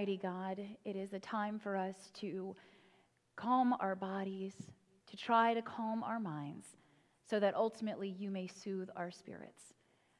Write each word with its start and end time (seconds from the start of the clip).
Almighty 0.00 0.16
God, 0.16 0.58
it 0.86 0.96
is 0.96 1.12
a 1.12 1.18
time 1.18 1.58
for 1.58 1.76
us 1.76 1.94
to 2.20 2.56
calm 3.36 3.74
our 3.80 3.94
bodies, 3.94 4.54
to 5.10 5.14
try 5.14 5.52
to 5.52 5.60
calm 5.60 6.02
our 6.02 6.18
minds, 6.18 6.68
so 7.28 7.38
that 7.38 7.54
ultimately 7.54 8.08
you 8.08 8.30
may 8.30 8.46
soothe 8.46 8.88
our 8.96 9.10
spirits. 9.10 9.74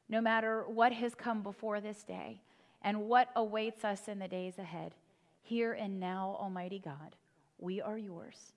No 0.07 0.21
matter 0.21 0.65
what 0.67 0.93
has 0.93 1.15
come 1.15 1.41
before 1.41 1.81
this 1.81 2.03
day 2.03 2.43
and 2.83 3.07
what 3.09 3.29
awaits 3.35 3.83
us 3.83 4.07
in 4.07 4.19
the 4.19 4.27
days 4.27 4.59
ahead, 4.59 4.93
here 5.41 5.73
and 5.73 5.99
now, 5.99 6.37
Almighty 6.39 6.77
God, 6.77 7.15
we 7.57 7.81
are 7.81 7.97
yours. 7.97 8.53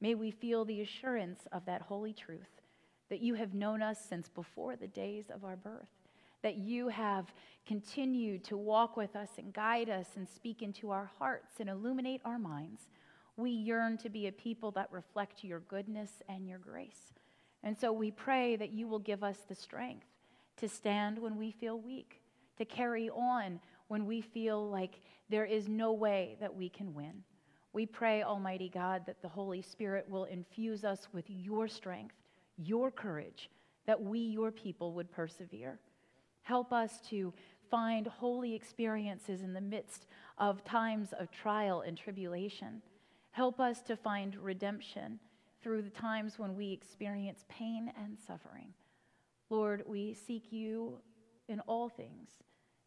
May 0.00 0.14
we 0.14 0.30
feel 0.30 0.64
the 0.64 0.80
assurance 0.80 1.40
of 1.52 1.66
that 1.66 1.82
holy 1.82 2.14
truth 2.14 2.62
that 3.10 3.20
you 3.20 3.34
have 3.34 3.52
known 3.52 3.82
us 3.82 3.98
since 4.08 4.30
before 4.30 4.76
the 4.76 4.88
days 4.88 5.26
of 5.28 5.44
our 5.44 5.56
birth 5.56 6.01
that 6.42 6.56
you 6.56 6.88
have 6.88 7.32
continued 7.66 8.44
to 8.44 8.56
walk 8.56 8.96
with 8.96 9.14
us 9.14 9.30
and 9.38 9.52
guide 9.52 9.88
us 9.88 10.08
and 10.16 10.28
speak 10.28 10.62
into 10.62 10.90
our 10.90 11.10
hearts 11.18 11.60
and 11.60 11.68
illuminate 11.68 12.20
our 12.24 12.38
minds. 12.38 12.88
We 13.36 13.50
yearn 13.50 13.96
to 13.98 14.10
be 14.10 14.26
a 14.26 14.32
people 14.32 14.72
that 14.72 14.92
reflect 14.92 15.44
your 15.44 15.60
goodness 15.60 16.10
and 16.28 16.46
your 16.46 16.58
grace. 16.58 17.12
And 17.62 17.78
so 17.78 17.92
we 17.92 18.10
pray 18.10 18.56
that 18.56 18.72
you 18.72 18.88
will 18.88 18.98
give 18.98 19.22
us 19.22 19.38
the 19.48 19.54
strength 19.54 20.06
to 20.56 20.68
stand 20.68 21.18
when 21.18 21.36
we 21.36 21.50
feel 21.52 21.78
weak, 21.78 22.20
to 22.58 22.64
carry 22.64 23.08
on 23.10 23.60
when 23.88 24.06
we 24.06 24.20
feel 24.20 24.68
like 24.68 25.00
there 25.28 25.44
is 25.44 25.68
no 25.68 25.92
way 25.92 26.36
that 26.40 26.54
we 26.54 26.68
can 26.68 26.92
win. 26.92 27.22
We 27.72 27.86
pray, 27.86 28.22
Almighty 28.22 28.68
God, 28.68 29.02
that 29.06 29.22
the 29.22 29.28
Holy 29.28 29.62
Spirit 29.62 30.06
will 30.08 30.24
infuse 30.24 30.84
us 30.84 31.08
with 31.12 31.24
your 31.28 31.68
strength, 31.68 32.16
your 32.58 32.90
courage, 32.90 33.48
that 33.86 34.00
we, 34.00 34.18
your 34.18 34.50
people, 34.50 34.92
would 34.92 35.10
persevere. 35.10 35.78
Help 36.42 36.72
us 36.72 37.00
to 37.08 37.32
find 37.70 38.06
holy 38.06 38.54
experiences 38.54 39.42
in 39.42 39.52
the 39.52 39.60
midst 39.60 40.06
of 40.38 40.64
times 40.64 41.14
of 41.18 41.30
trial 41.30 41.82
and 41.82 41.96
tribulation. 41.96 42.82
Help 43.30 43.60
us 43.60 43.80
to 43.82 43.96
find 43.96 44.36
redemption 44.36 45.18
through 45.62 45.82
the 45.82 45.90
times 45.90 46.38
when 46.38 46.56
we 46.56 46.72
experience 46.72 47.44
pain 47.48 47.92
and 47.96 48.18
suffering. 48.26 48.74
Lord, 49.48 49.84
we 49.86 50.14
seek 50.14 50.52
you 50.52 50.98
in 51.48 51.60
all 51.60 51.88
things, 51.88 52.28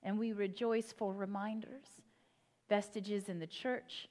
and 0.03 0.19
we 0.19 0.34
rejoice 0.34 0.94
for 0.95 1.14
reminders, 1.14 1.88
vestiges 2.69 3.30
in 3.30 3.40
the 3.40 3.47
church, 3.47 4.09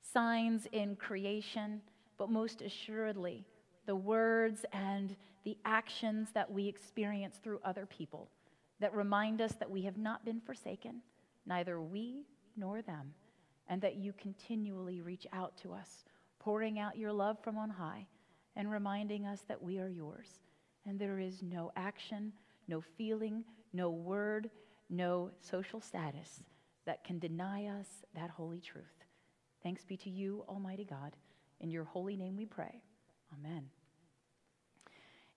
signs 0.00 0.66
in 0.72 0.96
creation, 0.96 1.80
but 2.16 2.30
most 2.30 2.62
assuredly, 2.62 3.44
the 3.86 3.96
words 3.96 4.64
and 4.72 5.16
the 5.44 5.58
actions 5.64 6.28
that 6.32 6.50
we 6.50 6.68
experience 6.68 7.36
through 7.42 7.60
other 7.64 7.86
people 7.86 8.30
that 8.84 8.94
remind 8.94 9.40
us 9.40 9.54
that 9.54 9.70
we 9.70 9.80
have 9.80 9.96
not 9.96 10.26
been 10.26 10.42
forsaken, 10.42 11.00
neither 11.46 11.80
we 11.80 12.26
nor 12.54 12.82
them, 12.82 13.14
and 13.66 13.80
that 13.80 13.96
you 13.96 14.12
continually 14.20 15.00
reach 15.00 15.26
out 15.32 15.56
to 15.56 15.72
us, 15.72 16.04
pouring 16.38 16.78
out 16.78 16.98
your 16.98 17.10
love 17.10 17.38
from 17.42 17.56
on 17.56 17.70
high 17.70 18.06
and 18.56 18.70
reminding 18.70 19.24
us 19.24 19.40
that 19.48 19.62
we 19.62 19.78
are 19.78 19.88
yours. 19.88 20.28
And 20.84 20.98
there 20.98 21.18
is 21.18 21.42
no 21.42 21.72
action, 21.76 22.30
no 22.68 22.82
feeling, 22.98 23.42
no 23.72 23.88
word, 23.88 24.50
no 24.90 25.30
social 25.40 25.80
status 25.80 26.42
that 26.84 27.04
can 27.04 27.18
deny 27.18 27.68
us 27.68 27.86
that 28.14 28.28
holy 28.28 28.60
truth. 28.60 28.84
Thanks 29.62 29.82
be 29.82 29.96
to 29.96 30.10
you, 30.10 30.44
Almighty 30.46 30.84
God. 30.84 31.16
In 31.58 31.70
your 31.70 31.84
holy 31.84 32.18
name 32.18 32.36
we 32.36 32.44
pray. 32.44 32.82
Amen. 33.32 33.64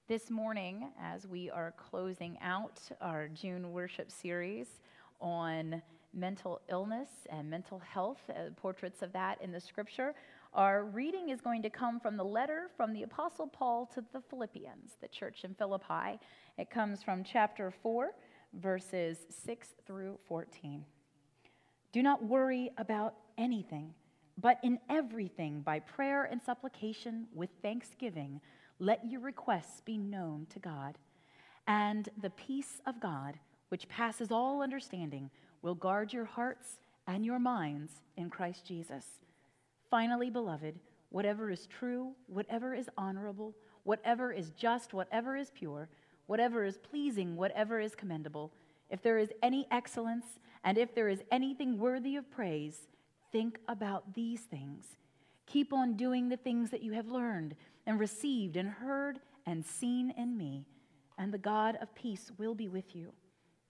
This 0.07 0.29
morning, 0.29 0.87
as 1.03 1.27
we 1.27 1.49
are 1.49 1.73
closing 1.73 2.37
out 2.41 2.79
our 3.01 3.27
June 3.27 3.73
worship 3.73 4.09
series 4.09 4.79
on 5.19 5.81
mental 6.13 6.61
illness 6.69 7.09
and 7.29 7.49
mental 7.49 7.79
health, 7.79 8.21
uh, 8.29 8.51
portraits 8.55 9.01
of 9.01 9.11
that 9.11 9.41
in 9.41 9.51
the 9.51 9.59
scripture, 9.59 10.15
our 10.53 10.85
reading 10.85 11.27
is 11.27 11.41
going 11.41 11.61
to 11.61 11.69
come 11.69 11.99
from 11.99 12.15
the 12.15 12.23
letter 12.23 12.69
from 12.77 12.93
the 12.93 13.03
Apostle 13.03 13.47
Paul 13.47 13.85
to 13.95 14.03
the 14.13 14.21
Philippians, 14.29 14.95
the 15.01 15.09
church 15.09 15.43
in 15.43 15.53
Philippi. 15.55 16.17
It 16.57 16.69
comes 16.69 17.03
from 17.03 17.25
chapter 17.25 17.69
4, 17.69 18.13
verses 18.53 19.17
6 19.45 19.73
through 19.85 20.19
14. 20.29 20.85
Do 21.91 22.01
not 22.01 22.23
worry 22.23 22.71
about 22.77 23.15
anything, 23.37 23.93
but 24.37 24.57
in 24.63 24.79
everything, 24.89 25.59
by 25.63 25.79
prayer 25.81 26.23
and 26.23 26.41
supplication, 26.41 27.27
with 27.33 27.49
thanksgiving, 27.61 28.39
let 28.79 29.09
your 29.09 29.21
requests 29.21 29.81
be 29.81 29.97
known 29.97 30.47
to 30.51 30.59
God. 30.59 30.97
And 31.67 32.09
the 32.21 32.29
peace 32.29 32.81
of 32.85 32.99
God, 32.99 33.39
which 33.69 33.89
passes 33.89 34.31
all 34.31 34.61
understanding, 34.61 35.29
will 35.61 35.75
guard 35.75 36.13
your 36.13 36.25
hearts 36.25 36.79
and 37.07 37.25
your 37.25 37.39
minds 37.39 37.91
in 38.15 38.29
Christ 38.29 38.65
Jesus. 38.65 39.05
Finally, 39.89 40.29
beloved, 40.29 40.75
whatever 41.09 41.49
is 41.49 41.67
true, 41.67 42.11
whatever 42.27 42.73
is 42.73 42.89
honorable, 42.97 43.55
whatever 43.83 44.31
is 44.31 44.51
just, 44.51 44.93
whatever 44.93 45.35
is 45.35 45.51
pure, 45.51 45.89
whatever 46.27 46.63
is 46.63 46.77
pleasing, 46.77 47.35
whatever 47.35 47.79
is 47.79 47.95
commendable, 47.95 48.51
if 48.89 49.01
there 49.01 49.17
is 49.17 49.31
any 49.41 49.67
excellence, 49.71 50.25
and 50.63 50.77
if 50.77 50.93
there 50.93 51.09
is 51.09 51.23
anything 51.31 51.77
worthy 51.77 52.15
of 52.15 52.29
praise, 52.29 52.87
think 53.31 53.59
about 53.67 54.13
these 54.13 54.41
things. 54.41 54.85
Keep 55.45 55.71
on 55.71 55.95
doing 55.95 56.29
the 56.29 56.37
things 56.37 56.69
that 56.69 56.83
you 56.83 56.91
have 56.93 57.07
learned 57.07 57.55
and 57.87 57.99
received 57.99 58.57
and 58.57 58.69
heard 58.69 59.19
and 59.47 59.65
seen 59.65 60.13
in 60.17 60.37
me, 60.37 60.65
and 61.17 61.33
the 61.33 61.37
God 61.37 61.77
of 61.81 61.95
peace 61.95 62.31
will 62.37 62.53
be 62.53 62.67
with 62.67 62.93
you. 62.95 63.13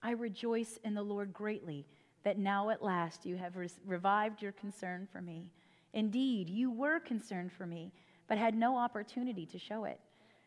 I 0.02 0.10
rejoice 0.10 0.78
in 0.84 0.92
the 0.92 1.02
Lord 1.02 1.32
greatly 1.32 1.86
that 2.24 2.36
now 2.36 2.68
at 2.70 2.82
last 2.82 3.24
you 3.24 3.36
have 3.36 3.54
revived 3.86 4.42
your 4.42 4.52
concern 4.52 5.06
for 5.10 5.22
me. 5.22 5.46
Indeed, 5.92 6.50
you 6.50 6.70
were 6.70 6.98
concerned 6.98 7.52
for 7.52 7.64
me, 7.64 7.92
but 8.26 8.38
had 8.38 8.56
no 8.56 8.76
opportunity 8.76 9.46
to 9.46 9.58
show 9.58 9.84
it. 9.84 10.00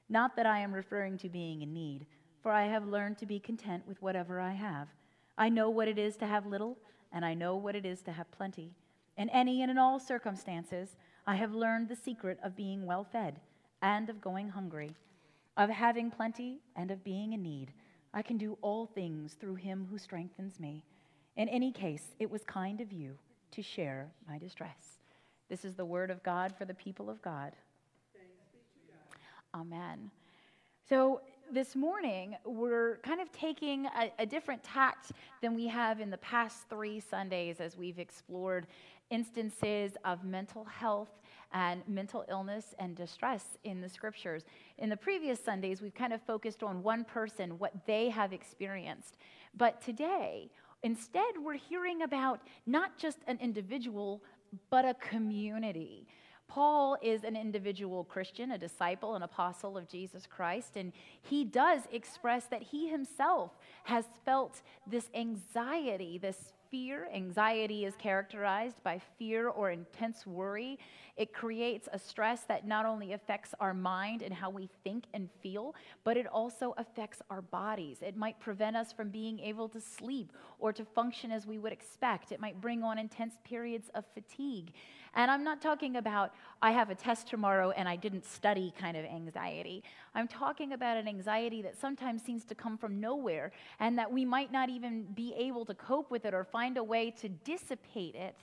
Not 0.09 0.35
that 0.35 0.45
I 0.45 0.59
am 0.59 0.73
referring 0.73 1.17
to 1.19 1.29
being 1.29 1.61
in 1.61 1.73
need, 1.73 2.05
for 2.43 2.51
I 2.51 2.65
have 2.65 2.85
learned 2.85 3.17
to 3.19 3.25
be 3.25 3.39
content 3.39 3.87
with 3.87 4.01
whatever 4.01 4.41
I 4.41 4.51
have. 4.51 4.89
I 5.37 5.47
know 5.47 5.69
what 5.69 5.87
it 5.87 5.97
is 5.97 6.17
to 6.17 6.27
have 6.27 6.45
little, 6.45 6.77
and 7.13 7.23
I 7.23 7.33
know 7.33 7.55
what 7.55 7.75
it 7.77 7.85
is 7.85 8.01
to 8.03 8.11
have 8.11 8.29
plenty. 8.31 8.73
In 9.17 9.29
any 9.29 9.61
and 9.61 9.71
in 9.71 9.77
all 9.77 9.97
circumstances, 9.97 10.97
I 11.25 11.35
have 11.35 11.53
learned 11.53 11.87
the 11.87 11.95
secret 11.95 12.37
of 12.43 12.55
being 12.55 12.85
well 12.85 13.05
fed 13.05 13.39
and 13.81 14.09
of 14.09 14.21
going 14.21 14.49
hungry, 14.49 14.91
of 15.57 15.69
having 15.69 16.11
plenty 16.11 16.59
and 16.75 16.91
of 16.91 17.03
being 17.03 17.33
in 17.33 17.41
need. 17.41 17.71
I 18.13 18.21
can 18.21 18.37
do 18.37 18.57
all 18.61 18.85
things 18.85 19.33
through 19.33 19.55
him 19.55 19.87
who 19.89 19.97
strengthens 19.97 20.59
me. 20.59 20.83
In 21.37 21.47
any 21.49 21.71
case, 21.71 22.15
it 22.19 22.29
was 22.29 22.43
kind 22.43 22.81
of 22.81 22.91
you 22.91 23.17
to 23.51 23.61
share 23.61 24.11
my 24.27 24.37
distress. 24.37 24.99
This 25.49 25.65
is 25.65 25.75
the 25.75 25.85
word 25.85 26.09
of 26.11 26.23
God 26.23 26.53
for 26.57 26.65
the 26.65 26.73
people 26.73 27.09
of 27.09 27.21
God. 27.21 27.53
Amen. 29.53 30.11
So, 30.87 31.21
this 31.51 31.75
morning, 31.75 32.37
we're 32.45 32.97
kind 33.03 33.19
of 33.19 33.29
taking 33.33 33.85
a, 33.87 34.11
a, 34.19 34.25
different 34.25 34.63
tact 34.63 35.11
than 35.41 35.53
we 35.53 35.67
have 35.67 35.99
in 35.99 36.09
the 36.09 36.17
past 36.19 36.69
three 36.69 37.01
Sundays 37.01 37.59
as 37.59 37.75
we've 37.75 37.99
explored 37.99 38.67
instances 39.09 39.91
of 40.05 40.23
mental 40.23 40.63
health 40.63 41.09
and 41.53 41.81
mental 41.87 42.25
illness 42.29 42.73
and 42.79 42.95
distress 42.95 43.57
in 43.63 43.81
the 43.81 43.89
scriptures. 43.89 44.43
In 44.77 44.89
the 44.89 44.97
previous 44.97 45.43
Sundays, 45.43 45.81
we've 45.81 45.93
kind 45.93 46.13
of 46.13 46.21
focused 46.21 46.63
on 46.63 46.83
one 46.83 47.03
person, 47.03 47.59
what 47.59 47.73
they 47.85 48.09
have 48.09 48.33
experienced. 48.33 49.17
But 49.55 49.81
today, 49.81 50.49
instead, 50.83 51.33
we're 51.43 51.55
hearing 51.55 52.03
about 52.03 52.41
not 52.65 52.97
just 52.97 53.19
an 53.27 53.37
individual, 53.41 54.23
but 54.69 54.85
a 54.85 54.93
community. 54.95 56.07
Paul 56.47 56.97
is 57.01 57.23
an 57.23 57.37
individual 57.37 58.03
Christian, 58.03 58.51
a 58.51 58.57
disciple, 58.57 59.15
an 59.15 59.23
apostle 59.23 59.77
of 59.77 59.87
Jesus 59.87 60.27
Christ, 60.27 60.75
and 60.75 60.91
he 61.21 61.45
does 61.45 61.83
express 61.93 62.45
that 62.47 62.61
he 62.61 62.89
himself 62.89 63.51
has 63.85 64.05
felt 64.25 64.61
this 64.85 65.09
anxiety, 65.15 66.17
this 66.17 66.51
fear. 66.71 67.09
Anxiety 67.13 67.85
is 67.85 67.95
characterized 67.97 68.81
by 68.81 68.99
fear 69.19 69.49
or 69.49 69.69
intense 69.69 70.25
worry. 70.25 70.79
It 71.17 71.33
creates 71.33 71.89
a 71.91 71.99
stress 71.99 72.43
that 72.45 72.65
not 72.65 72.85
only 72.85 73.11
affects 73.11 73.53
our 73.59 73.73
mind 73.73 74.21
and 74.21 74.33
how 74.33 74.49
we 74.49 74.69
think 74.83 75.03
and 75.13 75.29
feel, 75.43 75.75
but 76.05 76.15
it 76.15 76.25
also 76.25 76.73
affects 76.77 77.21
our 77.29 77.41
bodies. 77.41 77.97
It 78.01 78.15
might 78.15 78.39
prevent 78.39 78.77
us 78.77 78.93
from 78.93 79.09
being 79.09 79.39
able 79.39 79.67
to 79.69 79.81
sleep 79.81 80.31
or 80.57 80.71
to 80.71 80.85
function 80.85 81.31
as 81.31 81.45
we 81.45 81.59
would 81.59 81.73
expect. 81.73 82.31
It 82.31 82.39
might 82.39 82.61
bring 82.61 82.81
on 82.81 82.97
intense 82.97 83.35
periods 83.43 83.89
of 83.93 84.05
fatigue. 84.13 84.71
And 85.13 85.29
I'm 85.29 85.43
not 85.43 85.61
talking 85.61 85.97
about, 85.97 86.33
I 86.61 86.71
have 86.71 86.89
a 86.89 86.95
test 86.95 87.27
tomorrow 87.27 87.71
and 87.71 87.87
I 87.87 87.97
didn't 87.97 88.25
study 88.25 88.73
kind 88.79 88.95
of 88.95 89.03
anxiety. 89.03 89.83
I'm 90.15 90.27
talking 90.27 90.71
about 90.71 90.95
an 90.95 91.07
anxiety 91.07 91.61
that 91.63 91.79
sometimes 91.79 92.21
seems 92.21 92.45
to 92.45 92.55
come 92.55 92.77
from 92.77 92.99
nowhere 93.01 93.51
and 93.79 93.97
that 93.97 94.11
we 94.11 94.23
might 94.23 94.51
not 94.51 94.69
even 94.69 95.03
be 95.13 95.33
able 95.37 95.65
to 95.65 95.73
cope 95.73 96.09
with 96.11 96.25
it 96.25 96.33
or 96.33 96.45
find 96.45 96.77
a 96.77 96.83
way 96.83 97.11
to 97.21 97.27
dissipate 97.29 98.15
it. 98.15 98.37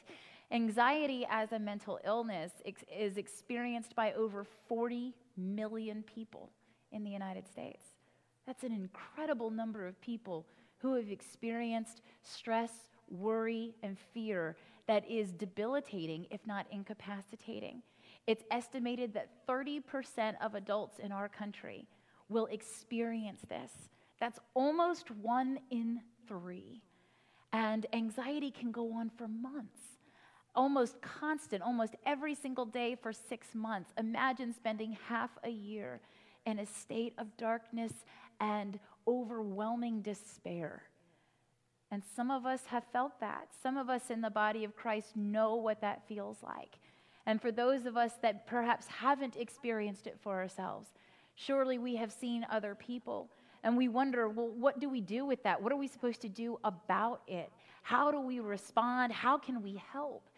Anxiety 0.50 1.26
as 1.30 1.52
a 1.52 1.58
mental 1.58 2.00
illness 2.04 2.52
is 2.94 3.16
experienced 3.16 3.94
by 3.94 4.12
over 4.12 4.44
40 4.68 5.14
million 5.36 6.02
people 6.02 6.50
in 6.92 7.04
the 7.04 7.10
United 7.10 7.46
States. 7.48 7.84
That's 8.46 8.64
an 8.64 8.72
incredible 8.72 9.50
number 9.50 9.86
of 9.86 10.00
people 10.00 10.46
who 10.78 10.94
have 10.94 11.10
experienced 11.10 12.02
stress, 12.22 12.72
worry, 13.10 13.74
and 13.82 13.98
fear 14.14 14.56
that 14.88 15.08
is 15.08 15.32
debilitating, 15.32 16.26
if 16.30 16.44
not 16.46 16.66
incapacitating. 16.72 17.82
It's 18.26 18.42
estimated 18.50 19.14
that 19.14 19.46
30% 19.46 20.34
of 20.42 20.54
adults 20.54 20.98
in 20.98 21.12
our 21.12 21.28
country 21.28 21.86
will 22.28 22.46
experience 22.46 23.42
this. 23.48 23.70
That's 24.18 24.40
almost 24.54 25.10
one 25.10 25.60
in 25.70 26.00
three. 26.26 26.82
And 27.52 27.86
anxiety 27.92 28.50
can 28.50 28.72
go 28.72 28.92
on 28.94 29.10
for 29.16 29.28
months, 29.28 29.80
almost 30.54 31.00
constant, 31.00 31.62
almost 31.62 31.94
every 32.04 32.34
single 32.34 32.66
day 32.66 32.96
for 33.00 33.12
six 33.12 33.54
months. 33.54 33.92
Imagine 33.96 34.52
spending 34.52 34.96
half 35.08 35.30
a 35.44 35.50
year 35.50 36.00
in 36.44 36.58
a 36.58 36.66
state 36.66 37.14
of 37.18 37.36
darkness 37.36 37.92
and 38.40 38.78
overwhelming 39.06 40.02
despair. 40.02 40.82
And 41.90 42.02
some 42.16 42.30
of 42.30 42.44
us 42.44 42.66
have 42.66 42.84
felt 42.92 43.18
that. 43.20 43.48
Some 43.62 43.76
of 43.76 43.88
us 43.88 44.10
in 44.10 44.20
the 44.20 44.30
body 44.30 44.64
of 44.64 44.76
Christ 44.76 45.16
know 45.16 45.56
what 45.56 45.80
that 45.80 46.06
feels 46.06 46.38
like. 46.42 46.78
And 47.24 47.40
for 47.40 47.50
those 47.50 47.86
of 47.86 47.96
us 47.96 48.12
that 48.22 48.46
perhaps 48.46 48.86
haven't 48.86 49.36
experienced 49.36 50.06
it 50.06 50.18
for 50.22 50.36
ourselves, 50.36 50.88
surely 51.34 51.78
we 51.78 51.96
have 51.96 52.12
seen 52.12 52.46
other 52.50 52.74
people. 52.74 53.30
And 53.62 53.76
we 53.76 53.88
wonder, 53.88 54.28
well, 54.28 54.48
what 54.48 54.80
do 54.80 54.88
we 54.88 55.00
do 55.00 55.24
with 55.24 55.42
that? 55.42 55.62
What 55.62 55.72
are 55.72 55.76
we 55.76 55.88
supposed 55.88 56.20
to 56.22 56.28
do 56.28 56.58
about 56.62 57.22
it? 57.26 57.50
How 57.82 58.10
do 58.10 58.20
we 58.20 58.40
respond? 58.40 59.12
How 59.12 59.38
can 59.38 59.62
we 59.62 59.82
help? 59.92 60.28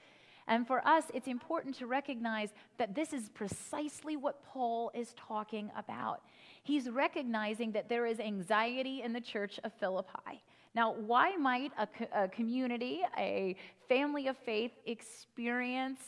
And 0.46 0.67
for 0.67 0.87
us, 0.87 1.05
it's 1.14 1.29
important 1.29 1.76
to 1.76 1.87
recognize 1.87 2.53
that 2.79 2.94
this 2.94 3.12
is 3.12 3.29
precisely 3.29 4.17
what 4.17 4.43
Paul 4.43 4.91
is 4.94 5.14
talking 5.14 5.70
about. 5.76 6.23
He's 6.62 6.88
recognizing 6.88 7.73
that 7.73 7.88
there 7.88 8.06
is 8.06 8.19
anxiety 8.19 9.03
in 9.03 9.12
the 9.12 9.20
church 9.20 9.61
of 9.62 9.73
Philippi. 9.75 10.43
Now, 10.75 10.93
why 10.93 11.37
might 11.37 11.72
a, 11.78 11.87
co- 11.87 12.08
a 12.14 12.28
community, 12.28 13.00
a 13.19 13.56
family 13.88 14.28
of 14.28 14.37
faith, 14.38 14.72
experience 14.87 16.00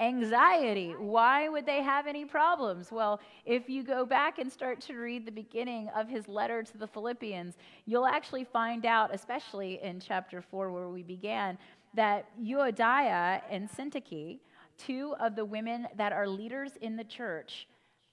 anxiety. 0.00 0.94
Why 0.98 1.48
would 1.48 1.66
they 1.66 1.82
have 1.82 2.06
any 2.06 2.24
problems? 2.24 2.90
Well, 2.90 3.20
if 3.44 3.68
you 3.68 3.82
go 3.84 4.06
back 4.06 4.38
and 4.38 4.50
start 4.50 4.80
to 4.82 4.94
read 4.94 5.26
the 5.26 5.32
beginning 5.32 5.90
of 5.94 6.08
his 6.08 6.26
letter 6.26 6.62
to 6.62 6.78
the 6.78 6.86
Philippians, 6.86 7.56
you'll 7.84 8.06
actually 8.06 8.44
find 8.44 8.86
out, 8.86 9.14
especially 9.14 9.78
in 9.82 10.00
chapter 10.00 10.40
4 10.40 10.72
where 10.72 10.88
we 10.88 11.02
began, 11.02 11.58
that 11.94 12.26
Euodia 12.42 13.42
and 13.50 13.68
Syntyche, 13.70 14.38
two 14.78 15.14
of 15.20 15.36
the 15.36 15.44
women 15.44 15.86
that 15.96 16.12
are 16.12 16.26
leaders 16.26 16.72
in 16.80 16.96
the 16.96 17.04
church, 17.04 17.68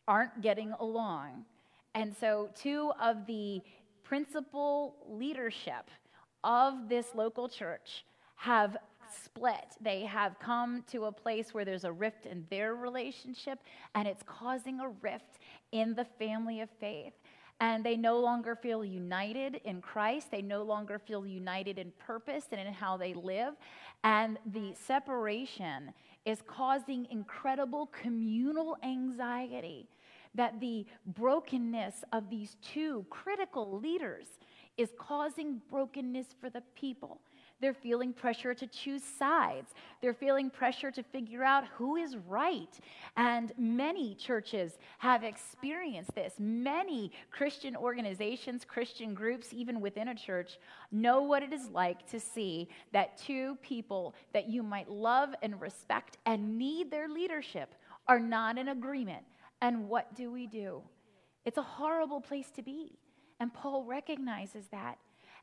aren't 0.07 0.41
getting 0.41 0.73
along. 0.79 1.45
And 1.95 2.15
so, 2.15 2.49
two 2.53 2.91
of 3.01 3.25
the 3.25 3.61
principal 4.07 4.95
leadership 5.09 5.89
of 6.43 6.87
this 6.87 7.07
local 7.13 7.49
church 7.49 8.05
have 8.35 8.77
split. 9.23 9.65
They 9.81 10.05
have 10.05 10.39
come 10.39 10.83
to 10.91 11.05
a 11.05 11.11
place 11.11 11.53
where 11.53 11.65
there's 11.65 11.83
a 11.83 11.91
rift 11.91 12.25
in 12.25 12.45
their 12.49 12.75
relationship, 12.75 13.59
and 13.95 14.07
it's 14.07 14.23
causing 14.25 14.79
a 14.79 14.89
rift 15.01 15.39
in 15.71 15.93
the 15.93 16.05
family 16.17 16.61
of 16.61 16.69
faith. 16.79 17.13
And 17.59 17.83
they 17.83 17.97
no 17.97 18.19
longer 18.19 18.55
feel 18.55 18.85
united 18.85 19.59
in 19.65 19.81
Christ. 19.81 20.29
They 20.29 20.43
no 20.43 20.61
longer 20.61 20.99
feel 20.99 21.25
united 21.25 21.79
in 21.79 21.91
purpose 21.97 22.45
and 22.51 22.61
in 22.61 22.71
how 22.71 22.97
they 22.97 23.15
live. 23.15 23.55
And 24.03 24.37
the 24.45 24.73
separation 24.75 25.91
is 26.23 26.43
causing 26.45 27.07
incredible 27.09 27.87
communal 27.87 28.77
anxiety 28.83 29.87
that 30.37 30.59
the 30.59 30.85
brokenness 31.05 32.03
of 32.13 32.29
these 32.29 32.55
two 32.61 33.05
critical 33.09 33.79
leaders 33.79 34.27
is 34.77 34.89
causing 34.97 35.59
brokenness 35.69 36.27
for 36.39 36.49
the 36.49 36.61
people. 36.75 37.19
They're 37.59 37.73
feeling 37.73 38.13
pressure 38.13 38.53
to 38.53 38.67
choose 38.67 39.03
sides. 39.03 39.73
They're 39.99 40.13
feeling 40.13 40.51
pressure 40.51 40.91
to 40.91 41.01
figure 41.01 41.43
out 41.43 41.65
who 41.75 41.95
is 41.95 42.15
right. 42.15 42.69
And 43.15 43.51
many 43.57 44.13
churches 44.13 44.77
have 44.99 45.23
experienced 45.23 46.13
this. 46.13 46.33
Many 46.37 47.11
Christian 47.31 47.75
organizations, 47.75 48.63
Christian 48.63 49.15
groups, 49.15 49.47
even 49.51 49.81
within 49.81 50.09
a 50.09 50.15
church, 50.15 50.59
know 50.91 51.23
what 51.23 51.41
it 51.41 51.51
is 51.51 51.67
like 51.69 52.07
to 52.11 52.19
see 52.19 52.69
that 52.93 53.17
two 53.17 53.57
people 53.63 54.13
that 54.33 54.47
you 54.47 54.61
might 54.61 54.91
love 54.91 55.29
and 55.41 55.59
respect 55.59 56.17
and 56.27 56.59
need 56.59 56.91
their 56.91 57.09
leadership 57.09 57.73
are 58.07 58.19
not 58.19 58.59
in 58.59 58.67
agreement 58.69 59.23
and 59.61 59.89
what 59.89 60.15
do 60.15 60.31
we 60.31 60.47
do? 60.47 60.81
It's 61.45 61.57
a 61.57 61.63
horrible 61.63 62.21
place 62.21 62.51
to 62.51 62.61
be. 62.61 62.97
And 63.39 63.53
Paul 63.53 63.83
recognizes 63.83 64.65
that. 64.71 64.97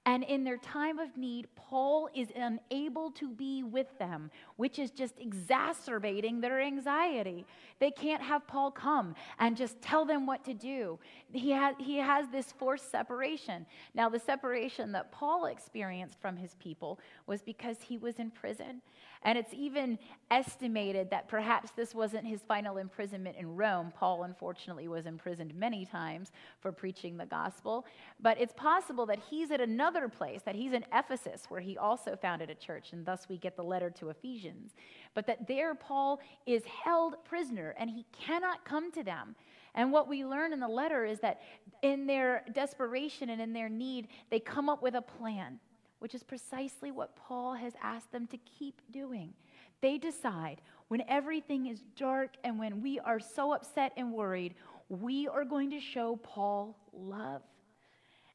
And 0.07 0.23
in 0.23 0.45
their 0.45 0.59
time 0.59 0.99
of 0.99 1.17
need, 1.17 1.49
Paul 1.57 2.11
is 2.15 2.29
unable 2.37 3.11
to 3.13 3.31
be 3.31 3.63
with 3.63 3.87
them, 3.99 4.31
which 4.57 4.79
is 4.79 4.91
just 4.91 5.15
exacerbating 5.19 6.43
their 6.43 6.61
anxiety. 6.61 7.47
They 7.79 7.91
can't 7.91 8.23
have 8.23 8.47
Paul 8.47 8.71
come 8.71 9.15
and 9.39 9.57
just 9.57 9.81
tell 9.81 10.05
them 10.05 10.27
what 10.27 10.45
to 10.45 10.53
do. 10.53 10.99
He, 11.33 11.53
ha- 11.53 11.77
he 11.79 11.97
has 11.97 12.29
this 12.29 12.53
forced 12.53 12.91
separation. 12.91 13.65
Now, 13.95 14.11
the 14.11 14.19
separation 14.19 14.93
that 14.93 15.11
Paul 15.11 15.47
experienced 15.47 16.21
from 16.21 16.37
his 16.37 16.55
people 16.57 17.01
was 17.27 17.41
because 17.41 17.79
he 17.81 17.97
was 17.97 18.17
in 18.17 18.31
prison. 18.31 18.83
And 19.25 19.39
it's 19.39 19.55
even 19.55 19.99
estimated 20.31 21.11
that 21.11 21.29
perhaps 21.29 21.71
this 21.71 21.95
wasn't 21.95 22.27
his 22.27 22.43
final 22.47 22.77
imprisonment 22.77 23.37
in 23.39 23.57
Rome. 23.57 23.93
Paul, 23.97 24.25
unfortunately, 24.25 24.87
was 24.87 25.07
imprisoned 25.07 25.55
many 25.55 25.87
times 25.87 26.31
for 26.61 26.73
preaching 26.73 27.17
the 27.17 27.25
gospel. 27.25 27.87
But 28.21 28.39
it's 28.39 28.53
possible 28.53 29.07
that 29.07 29.19
he's 29.31 29.51
at 29.51 29.63
another 29.63 30.09
place, 30.09 30.43
that 30.43 30.55
he's 30.55 30.75
in 30.75 30.85
Ephesus, 30.93 31.47
where 31.49 31.61
he 31.61 31.79
also 31.79 32.17
founded 32.17 32.51
a 32.51 32.55
church, 32.55 32.93
and 32.93 33.07
thus 33.07 33.27
we 33.29 33.39
get 33.39 33.57
the 33.57 33.65
letter 33.65 33.89
to 33.91 34.11
Ephesians. 34.11 34.75
But 35.15 35.27
that 35.27 35.47
there 35.47 35.75
Paul 35.75 36.21
is 36.47 36.63
held 36.65 37.25
prisoner 37.25 37.75
and 37.79 37.89
he 37.89 38.05
cannot 38.13 38.65
come 38.65 38.93
to 38.93 39.03
them. 39.03 39.37
And 39.75 39.91
what 39.91 40.09
we 40.09 40.25
learn 40.25 40.53
in 40.53 40.61
the 40.61 40.69
letter 40.69 41.05
is 41.05 41.19
that 41.21 41.41
in 41.83 42.07
their 42.07 42.45
desperation 42.53 43.31
and 43.31 43.41
in 43.41 43.53
their 43.53 43.69
need, 43.69 44.09
they 44.31 44.39
come 44.39 44.69
up 44.69 44.83
with 44.83 44.95
a 44.95 45.03
plan 45.03 45.59
which 46.05 46.15
is 46.15 46.23
precisely 46.23 46.91
what 46.91 47.17
Paul 47.17 47.55
has 47.55 47.73
asked 47.83 48.13
them 48.13 48.27
to 48.27 48.37
keep 48.37 48.83
doing. 48.93 49.33
They 49.81 49.97
decide 49.97 50.61
when 50.89 51.03
everything 51.09 51.65
is 51.65 51.81
dark 51.97 52.35
and 52.45 52.59
when 52.59 52.83
we 52.83 53.01
are 53.01 53.19
so 53.19 53.55
upset 53.55 53.91
and 53.97 54.13
worried, 54.13 54.55
we 54.91 55.27
are 55.29 55.47
going 55.47 55.71
to 55.71 55.81
show 55.81 56.17
Paul 56.17 56.77
love. 56.93 57.41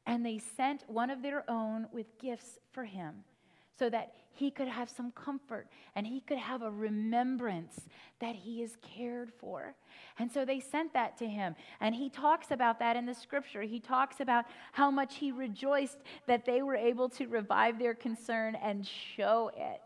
And 0.08 0.26
they 0.26 0.40
sent 0.58 0.84
one 0.90 1.12
of 1.12 1.22
their 1.22 1.48
own 1.48 1.86
with 1.92 2.18
gifts 2.18 2.58
for 2.72 2.86
him 2.86 3.24
so 3.78 3.88
that 3.88 4.16
he 4.40 4.50
could 4.50 4.70
have 4.70 4.90
some 4.90 5.12
comfort 5.12 5.68
and 5.96 6.08
he 6.08 6.22
could 6.22 6.38
have 6.38 6.62
a 6.62 6.72
remembrance 6.72 7.88
that 8.22 8.36
he 8.36 8.64
is 8.64 8.78
cared 8.82 9.34
for. 9.38 9.76
And 10.18 10.32
so 10.32 10.46
they 10.46 10.62
sent 10.62 10.94
that 10.94 11.18
to 11.18 11.28
him. 11.28 11.56
And 11.82 11.94
he 11.94 12.10
talks 12.10 12.52
about 12.52 12.80
that 12.80 12.96
in 12.96 13.06
the 13.06 13.14
scripture. 13.14 13.64
He 13.64 13.82
talks 13.82 14.22
about 14.22 14.46
how 14.72 14.90
much 14.90 15.18
he 15.18 15.34
rejoiced 15.34 15.98
that 16.26 16.46
they 16.46 16.62
were 16.62 16.78
able 16.78 17.10
to 17.10 17.28
revive 17.28 17.78
their 17.78 17.94
concern 17.94 18.56
and 18.56 18.88
show 18.88 19.52
it. 19.58 19.82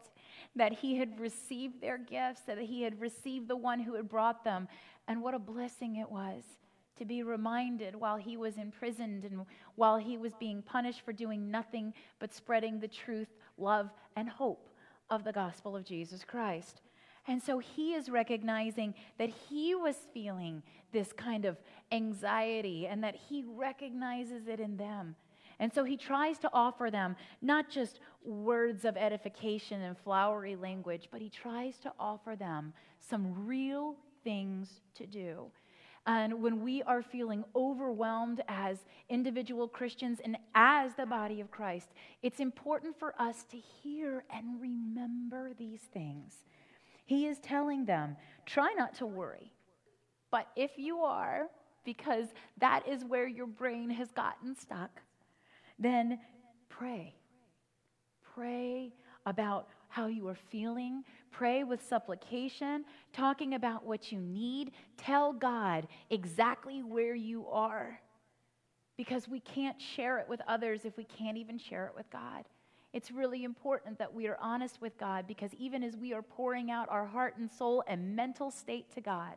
That 0.56 0.72
he 0.72 0.98
had 0.98 1.20
received 1.20 1.82
their 1.82 1.98
gifts, 1.98 2.42
that 2.42 2.60
he 2.60 2.84
had 2.84 3.02
received 3.02 3.48
the 3.48 3.56
one 3.56 3.80
who 3.80 3.96
had 3.96 4.08
brought 4.08 4.44
them. 4.44 4.68
And 5.08 5.24
what 5.24 5.34
a 5.34 5.40
blessing 5.40 5.96
it 5.96 6.12
was 6.12 6.44
to 6.98 7.06
be 7.06 7.24
reminded 7.24 7.96
while 7.96 8.18
he 8.18 8.38
was 8.38 8.58
imprisoned 8.58 9.24
and 9.24 9.48
while 9.76 9.98
he 9.98 10.16
was 10.16 10.34
being 10.36 10.62
punished 10.62 11.02
for 11.02 11.12
doing 11.12 11.50
nothing 11.50 11.92
but 12.20 12.32
spreading 12.32 12.80
the 12.80 12.88
truth 12.88 13.30
love, 13.58 13.90
and 14.16 14.30
hope 14.30 14.70
of 15.10 15.24
the 15.24 15.32
gospel 15.32 15.76
of 15.76 15.86
Jesus 15.86 16.24
Christ. 16.24 16.82
And 17.28 17.42
so 17.42 17.60
he 17.60 17.94
is 17.94 18.10
recognizing 18.10 18.94
that 19.18 19.30
he 19.30 19.76
was 19.76 19.96
feeling 20.14 20.62
this 20.92 21.14
kind 21.14 21.46
of 21.46 21.58
anxiety 21.92 22.88
and 22.88 23.04
that 23.04 23.16
he 23.16 23.44
recognizes 23.48 24.48
it 24.48 24.60
in 24.60 24.76
them. 24.76 25.16
And 25.60 25.74
so 25.74 25.84
he 25.84 25.96
tries 25.96 26.40
to 26.40 26.50
offer 26.52 26.90
them 26.92 27.16
not 27.42 27.70
just 27.70 28.00
words 28.26 28.84
of 28.86 28.98
edification 28.98 29.82
and 29.82 29.98
flowery 29.98 30.56
language, 30.56 31.08
but 31.12 31.22
he 31.22 31.30
tries 31.30 31.78
to 31.80 31.94
offer 32.00 32.36
them 32.36 32.74
some 33.00 33.46
real 33.46 33.96
things 34.24 34.82
to 34.96 35.06
do. 35.06 35.46
And 36.06 36.42
when 36.42 36.62
we 36.62 36.84
are 36.84 37.02
feeling 37.02 37.46
overwhelmed 37.56 38.42
as 38.50 38.80
individual 39.10 39.68
Christians 39.70 40.20
and 40.24 40.38
as 40.54 40.94
the 40.96 41.06
body 41.06 41.40
of 41.40 41.50
Christ, 41.50 41.88
it's 42.22 42.42
important 42.42 43.00
for 43.00 43.14
us 43.20 43.46
to 43.52 43.58
hear 43.58 44.26
and 44.30 44.60
remember 44.60 45.52
these 45.58 45.82
things. 45.94 46.34
He 47.06 47.28
is 47.28 47.40
telling 47.40 47.86
them, 47.86 48.18
try 48.46 48.74
not 48.78 48.96
to 48.96 49.06
worry. 49.06 49.54
But 50.30 50.48
if 50.56 50.72
you 50.78 51.00
are, 51.00 51.48
because 51.86 52.28
that 52.58 52.88
is 52.88 53.06
where 53.06 53.28
your 53.28 53.48
brain 53.48 53.90
has 53.92 54.12
gotten 54.12 54.56
stuck, 54.56 55.02
then 55.80 56.20
pray. 56.70 57.16
Pray 58.34 58.94
about 59.26 59.68
how 59.90 60.08
you 60.08 60.28
are 60.28 60.36
feeling. 60.36 61.04
Pray 61.34 61.64
with 61.64 61.86
supplication, 61.86 62.86
talking 63.12 63.56
about 63.56 63.86
what 63.86 64.12
you 64.12 64.20
need. 64.20 64.72
Tell 64.98 65.34
God 65.34 65.88
exactly 66.10 66.84
where 66.84 67.16
you 67.16 67.48
are 67.48 68.00
because 68.96 69.28
we 69.28 69.40
can't 69.40 69.82
share 69.82 70.20
it 70.20 70.30
with 70.30 70.42
others 70.48 70.86
if 70.86 70.96
we 70.96 71.04
can't 71.04 71.38
even 71.38 71.58
share 71.58 71.88
it 71.88 71.94
with 71.96 72.10
God. 72.12 72.46
It's 72.94 73.10
really 73.10 73.44
important 73.44 73.98
that 73.98 74.14
we 74.14 74.28
are 74.28 74.38
honest 74.40 74.80
with 74.80 74.96
God 75.00 75.26
because 75.28 75.52
even 75.56 75.84
as 75.84 75.98
we 75.98 76.14
are 76.14 76.22
pouring 76.22 76.70
out 76.70 76.88
our 76.90 77.08
heart 77.08 77.38
and 77.38 77.52
soul 77.52 77.84
and 77.88 78.16
mental 78.16 78.52
state 78.52 78.94
to 78.94 79.02
God, 79.02 79.34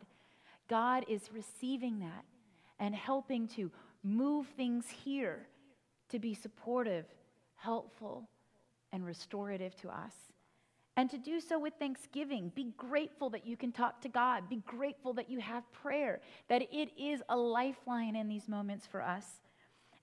God 0.69 1.07
is 1.09 1.31
receiving 1.33 2.01
that 2.01 2.25
and 2.79 2.95
helping 2.95 3.49
to 3.49 3.71
move 4.05 4.47
things 4.57 4.85
here 4.91 5.49
to 6.11 6.19
be 6.19 6.35
supportive, 6.35 7.07
helpful, 7.55 8.29
and 8.93 9.05
restorative 9.07 9.75
to 9.77 9.89
us. 9.89 10.15
And 10.97 11.11
to 11.11 11.19
do 11.19 11.41
so 11.41 11.59
with 11.59 11.75
thanksgiving. 11.79 12.51
Be 12.55 12.73
grateful 12.79 13.29
that 13.31 13.47
you 13.47 13.57
can 13.57 13.71
talk 13.71 14.01
to 14.01 14.09
God. 14.09 14.49
Be 14.49 14.63
grateful 14.67 15.13
that 15.15 15.31
you 15.31 15.41
have 15.41 15.71
prayer, 15.73 16.21
that 16.49 16.63
it 16.73 16.91
is 16.99 17.23
a 17.29 17.37
lifeline 17.37 18.17
in 18.17 18.29
these 18.29 18.49
moments 18.49 18.87
for 18.87 19.03
us. 19.03 19.27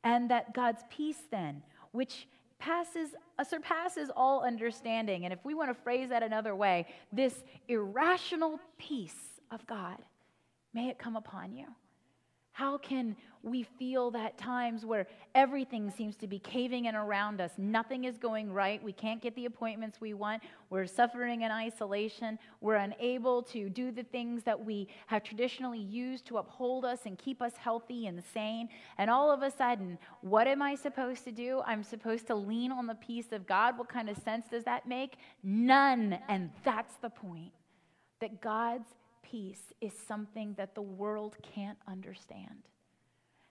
And 0.03 0.29
that 0.29 0.53
God's 0.53 0.83
peace, 0.89 1.23
then, 1.31 1.63
which 1.91 2.27
passes, 2.59 3.15
uh, 3.39 3.43
surpasses 3.43 4.12
all 4.15 4.43
understanding. 4.43 5.25
And 5.25 5.33
if 5.33 5.39
we 5.43 5.53
want 5.53 5.69
to 5.69 5.83
phrase 5.83 6.09
that 6.09 6.23
another 6.23 6.55
way, 6.55 6.85
this 7.12 7.43
irrational 7.67 8.59
peace 8.77 9.41
of 9.50 9.65
God, 9.65 9.97
may 10.73 10.89
it 10.89 11.00
come 11.00 11.15
upon 11.15 11.55
you. 11.55 11.65
How 12.53 12.77
can 12.77 13.15
we 13.41 13.63
feel 13.63 14.12
that 14.12 14.38
times 14.38 14.86
where 14.86 15.07
everything 15.33 15.89
seems 15.89 16.15
to 16.17 16.27
be 16.27 16.38
caving 16.38 16.86
in 16.86 16.95
around 16.95 17.41
us? 17.41 17.51
Nothing 17.57 18.03
is 18.03 18.19
going 18.19 18.53
right. 18.53 18.81
We 18.81 18.93
can't 18.93 19.19
get 19.19 19.36
the 19.36 19.45
appointments 19.45 20.00
we 20.00 20.13
want. 20.13 20.43
We're 20.69 20.86
suffering 20.86 21.41
in 21.41 21.51
isolation. 21.51 22.38
We're 22.62 22.75
unable 22.75 23.41
to 23.43 23.69
do 23.69 23.91
the 23.91 24.03
things 24.03 24.43
that 24.43 24.63
we 24.63 24.88
have 25.07 25.24
traditionally 25.24 25.79
used 25.79 26.27
to 26.27 26.38
uphold 26.38 26.86
us 26.86 27.00
and 27.05 27.17
keep 27.17 27.41
us 27.41 27.53
healthy 27.57 28.05
and 28.05 28.24
sane. 28.36 28.69
And 29.00 29.10
all 29.10 29.31
of 29.31 29.41
a 29.41 29.50
sudden, 29.50 29.98
what 30.22 30.48
am 30.48 30.62
I 30.62 30.75
supposed 30.75 31.24
to 31.24 31.31
do? 31.31 31.63
I'm 31.65 31.83
supposed 31.83 32.27
to 32.27 32.36
lean 32.36 32.72
on 32.72 32.86
the 32.86 32.95
peace 32.95 33.31
of 33.31 33.48
God. 33.48 33.79
What 33.79 33.89
kind 33.89 34.10
of 34.10 34.17
sense 34.17 34.45
does 34.51 34.63
that 34.65 34.88
make? 34.88 35.15
None. 35.41 36.19
And 36.29 36.51
that's 36.63 36.95
the 36.98 37.10
point 37.10 37.51
that 38.22 38.41
God's 38.41 38.88
peace 39.24 39.74
is 39.82 39.94
something 40.08 40.53
that 40.58 40.75
the 40.75 40.82
world 40.82 41.36
can't 41.56 41.77
understand. 41.88 42.68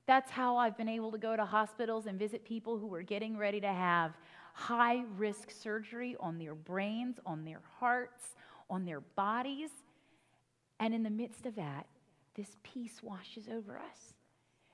That's 0.07 0.31
how 0.31 0.57
I've 0.57 0.77
been 0.77 0.89
able 0.89 1.11
to 1.13 1.19
go 1.19 1.37
to 1.37 1.45
hospitals 1.45 2.07
and 2.07 2.19
visit 2.19 2.45
people 2.45 2.79
who 2.79 2.93
are 2.95 3.03
getting 3.03 3.37
ready 3.37 3.61
to 3.61 3.73
have 3.73 4.13
high 4.55 5.03
risk 5.17 5.51
surgery 5.51 6.17
on 6.21 6.39
their 6.39 6.55
brains, 6.55 7.19
on 7.25 7.45
their 7.45 7.61
hearts, 7.79 8.37
on 8.69 8.85
their 8.85 9.01
bodies. 9.01 9.71
And 10.81 10.95
in 10.95 11.03
the 11.03 11.11
midst 11.11 11.47
of 11.47 11.55
that, 11.57 11.87
this 12.35 12.57
peace 12.63 13.03
washes 13.03 13.49
over 13.49 13.79
us. 13.79 14.15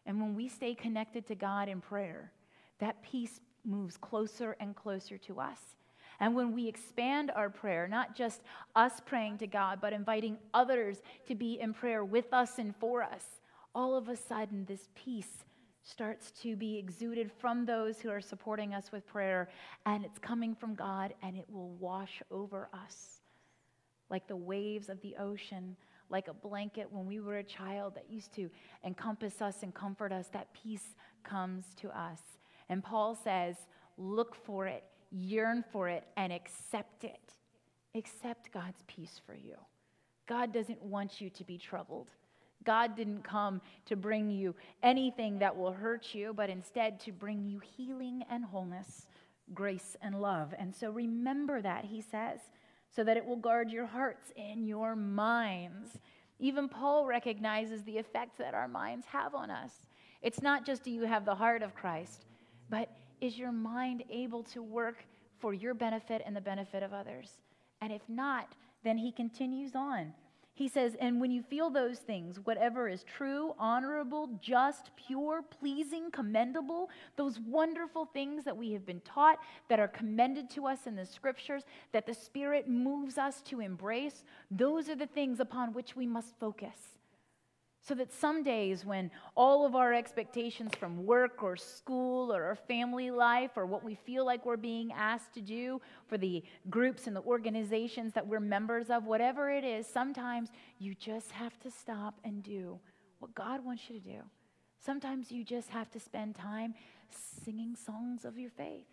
And 0.07 0.21
when 0.21 0.35
we 0.35 0.49
stay 0.49 0.75
connected 0.75 1.26
to 1.26 1.35
God 1.35 1.69
in 1.69 1.81
prayer, 1.81 2.33
that 2.78 3.02
peace 3.02 3.40
moves 3.64 3.97
closer 3.97 4.57
and 4.61 4.75
closer 4.75 5.19
to 5.19 5.40
us. 5.40 5.59
And 6.20 6.34
when 6.34 6.52
we 6.52 6.66
expand 6.66 7.30
our 7.34 7.48
prayer, 7.48 7.87
not 7.87 8.16
just 8.16 8.42
us 8.75 9.00
praying 9.04 9.38
to 9.38 9.46
God, 9.46 9.78
but 9.80 9.92
inviting 9.92 10.38
others 10.52 11.00
to 11.26 11.34
be 11.34 11.60
in 11.60 11.72
prayer 11.72 12.04
with 12.04 12.32
us 12.32 12.58
and 12.58 12.75
for 12.76 13.02
us, 13.02 13.25
all 13.75 13.96
of 13.96 14.08
a 14.08 14.16
sudden 14.16 14.64
this 14.64 14.88
peace 14.94 15.44
starts 15.84 16.32
to 16.42 16.56
be 16.56 16.76
exuded 16.76 17.30
from 17.38 17.64
those 17.64 18.00
who 18.00 18.10
are 18.10 18.20
supporting 18.20 18.75
us 18.75 18.92
with 18.92 19.06
prayer, 19.06 19.48
and 19.87 20.04
it's 20.04 20.18
coming 20.18 20.54
from 20.54 20.75
God, 20.75 21.14
and 21.22 21.37
it 21.37 21.46
will 21.48 21.70
wash 21.76 22.20
over 22.30 22.68
us 22.75 23.18
like 24.10 24.26
the 24.26 24.37
waves 24.37 24.88
of 24.88 25.00
the 25.02 25.16
ocean, 25.16 25.76
like 26.10 26.28
a 26.28 26.34
blanket 26.34 26.88
when 26.90 27.06
we 27.06 27.20
were 27.20 27.38
a 27.38 27.44
child 27.44 27.94
that 27.94 28.10
used 28.10 28.32
to 28.34 28.50
encompass 28.84 29.42
us 29.42 29.62
and 29.62 29.75
comfort 29.75 30.12
us. 30.12 30.28
That 30.28 30.52
peace 30.54 30.94
comes 31.22 31.64
to 31.76 31.88
us. 31.88 32.20
And 32.68 32.82
Paul 32.82 33.14
says, 33.14 33.56
Look 33.96 34.34
for 34.34 34.66
it 34.66 34.84
yearn 35.10 35.64
for 35.72 35.88
it, 35.88 36.04
and 36.16 36.32
accept 36.32 37.04
it. 37.04 37.32
Accept 37.94 38.52
God's 38.52 38.82
peace 38.86 39.20
for 39.26 39.34
you. 39.34 39.56
God 40.26 40.52
doesn't 40.52 40.82
want 40.82 41.20
you 41.20 41.30
to 41.30 41.44
be 41.44 41.58
troubled. 41.58 42.10
God 42.64 42.96
didn't 42.96 43.22
come 43.22 43.60
to 43.86 43.96
bring 43.96 44.30
you 44.30 44.54
anything 44.82 45.38
that 45.38 45.56
will 45.56 45.72
hurt 45.72 46.14
you, 46.14 46.34
but 46.34 46.50
instead 46.50 47.00
to 47.00 47.12
bring 47.12 47.44
you 47.44 47.60
healing 47.60 48.24
and 48.30 48.44
wholeness, 48.44 49.06
grace 49.54 49.96
and 50.02 50.20
love. 50.20 50.52
And 50.58 50.74
so 50.74 50.90
remember 50.90 51.62
that, 51.62 51.84
he 51.86 52.02
says, 52.02 52.40
so 52.94 53.04
that 53.04 53.16
it 53.16 53.24
will 53.24 53.36
guard 53.36 53.70
your 53.70 53.86
hearts 53.86 54.32
and 54.36 54.66
your 54.66 54.96
minds. 54.96 55.98
Even 56.38 56.68
Paul 56.68 57.06
recognizes 57.06 57.82
the 57.84 57.96
effect 57.96 58.38
that 58.38 58.54
our 58.54 58.68
minds 58.68 59.06
have 59.06 59.34
on 59.34 59.50
us. 59.50 59.72
It's 60.20 60.42
not 60.42 60.66
just 60.66 60.82
do 60.84 60.90
you 60.90 61.02
have 61.02 61.24
the 61.24 61.34
heart 61.34 61.62
of 61.62 61.74
Christ, 61.74 62.26
but 62.68 62.90
is 63.20 63.38
your 63.38 63.52
mind 63.52 64.04
able 64.10 64.42
to 64.44 64.62
work 64.62 65.04
for 65.38 65.54
your 65.54 65.75
benefit 65.75 66.22
and 66.25 66.34
the 66.34 66.40
benefit 66.40 66.82
of 66.82 66.92
others? 66.92 67.32
And 67.80 67.92
if 67.92 68.02
not, 68.08 68.54
then 68.84 68.98
he 68.98 69.12
continues 69.12 69.75
on. 69.75 70.12
He 70.58 70.66
says, 70.66 70.96
And 70.98 71.20
when 71.20 71.30
you 71.30 71.40
feel 71.40 71.70
those 71.70 71.98
things, 71.98 72.40
whatever 72.42 72.88
is 72.88 73.04
true, 73.04 73.54
honorable, 73.60 74.28
just, 74.42 74.90
pure, 74.96 75.42
pleasing, 75.42 76.10
commendable, 76.10 76.90
those 77.14 77.38
wonderful 77.38 78.06
things 78.06 78.44
that 78.44 78.56
we 78.56 78.72
have 78.72 78.84
been 78.84 79.00
taught, 79.02 79.38
that 79.68 79.78
are 79.78 79.87
commended 79.87 80.50
to 80.50 80.66
us 80.66 80.88
in 80.88 80.96
the 80.96 81.06
scriptures, 81.06 81.62
that 81.92 82.06
the 82.06 82.14
Spirit 82.14 82.68
moves 82.68 83.18
us 83.18 83.40
to 83.42 83.60
embrace, 83.60 84.25
those 84.50 84.88
are 84.88 84.96
the 84.96 85.06
things 85.06 85.38
upon 85.38 85.72
which 85.72 85.94
we 85.94 86.08
must 86.08 86.34
focus. 86.40 86.98
So 87.88 87.95
that 87.95 88.12
some 88.12 88.42
days 88.42 88.85
when 88.85 89.11
all 89.35 89.64
of 89.64 89.75
our 89.75 89.95
expectations 89.95 90.73
from 90.78 91.07
work 91.07 91.42
or 91.42 91.57
school 91.57 92.30
or 92.30 92.45
our 92.45 92.54
family 92.54 93.11
life 93.11 93.52
or 93.57 93.64
what 93.64 93.83
we 93.83 93.95
feel 93.95 94.26
like 94.26 94.45
we're 94.45 94.59
being 94.59 94.92
asked 94.92 95.33
to 95.33 95.40
do 95.40 95.80
for 96.07 96.18
the 96.18 96.45
groups 96.68 97.07
and 97.07 97.16
the 97.16 97.23
organizations 97.23 98.12
that 98.12 98.26
we're 98.26 98.40
members 98.40 98.90
of, 98.90 99.07
whatever 99.07 99.50
it 99.50 99.64
is, 99.64 99.87
sometimes 99.87 100.50
you 100.78 100.95
just 100.95 101.33
have 101.33 101.59
to 101.61 101.71
stop 101.71 102.21
and 102.25 102.42
do 102.42 102.78
what 103.21 103.35
God 103.35 103.64
wants 103.64 103.85
you 103.88 103.99
to 103.99 104.04
do. 104.04 104.21
Sometimes 104.85 105.33
you 105.33 105.42
just 105.42 105.71
have 105.71 105.90
to 105.92 105.99
spend 105.99 106.35
time 106.35 106.75
singing 107.42 107.75
songs 107.75 108.26
of 108.26 108.38
your 108.38 108.50
faith. 108.50 108.85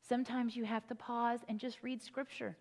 Sometimes 0.00 0.56
you 0.56 0.64
have 0.64 0.86
to 0.86 0.94
pause 0.94 1.40
and 1.50 1.60
just 1.60 1.82
read 1.82 2.02
scripture. 2.02 2.56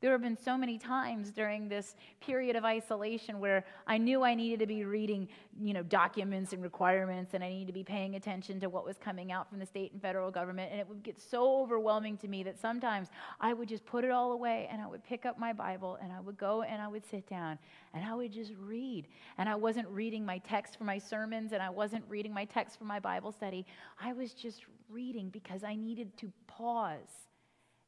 There 0.00 0.12
have 0.12 0.20
been 0.20 0.36
so 0.36 0.58
many 0.58 0.76
times 0.76 1.30
during 1.30 1.66
this 1.66 1.96
period 2.20 2.56
of 2.56 2.64
isolation 2.64 3.40
where 3.40 3.64
I 3.86 3.96
knew 3.96 4.22
I 4.22 4.34
needed 4.34 4.58
to 4.58 4.66
be 4.66 4.84
reading, 4.84 5.28
you 5.58 5.72
know, 5.72 5.82
documents 5.82 6.52
and 6.52 6.62
requirements 6.62 7.32
and 7.32 7.42
I 7.42 7.48
needed 7.48 7.68
to 7.68 7.72
be 7.72 7.84
paying 7.84 8.14
attention 8.16 8.60
to 8.60 8.68
what 8.68 8.84
was 8.84 8.98
coming 8.98 9.32
out 9.32 9.48
from 9.48 9.60
the 9.60 9.64
state 9.64 9.92
and 9.92 10.02
federal 10.02 10.30
government 10.30 10.72
and 10.72 10.78
it 10.78 10.86
would 10.86 11.02
get 11.02 11.18
so 11.18 11.62
overwhelming 11.62 12.18
to 12.18 12.28
me 12.28 12.42
that 12.42 12.60
sometimes 12.60 13.08
I 13.40 13.54
would 13.54 13.66
just 13.66 13.86
put 13.86 14.04
it 14.04 14.10
all 14.10 14.32
away 14.32 14.68
and 14.70 14.82
I 14.82 14.86
would 14.86 15.02
pick 15.04 15.24
up 15.24 15.38
my 15.38 15.54
Bible 15.54 15.96
and 16.02 16.12
I 16.12 16.20
would 16.20 16.36
go 16.36 16.62
and 16.62 16.82
I 16.82 16.88
would 16.88 17.06
sit 17.06 17.26
down 17.26 17.58
and 17.94 18.04
I 18.04 18.14
would 18.14 18.30
just 18.32 18.52
read. 18.60 19.06
And 19.38 19.48
I 19.48 19.54
wasn't 19.54 19.88
reading 19.88 20.26
my 20.26 20.36
text 20.36 20.76
for 20.76 20.84
my 20.84 20.98
sermons 20.98 21.52
and 21.52 21.62
I 21.62 21.70
wasn't 21.70 22.04
reading 22.10 22.34
my 22.34 22.44
text 22.44 22.78
for 22.78 22.84
my 22.84 23.00
Bible 23.00 23.32
study. 23.32 23.64
I 23.98 24.12
was 24.12 24.34
just 24.34 24.64
reading 24.90 25.30
because 25.30 25.64
I 25.64 25.76
needed 25.76 26.14
to 26.18 26.30
pause 26.46 27.28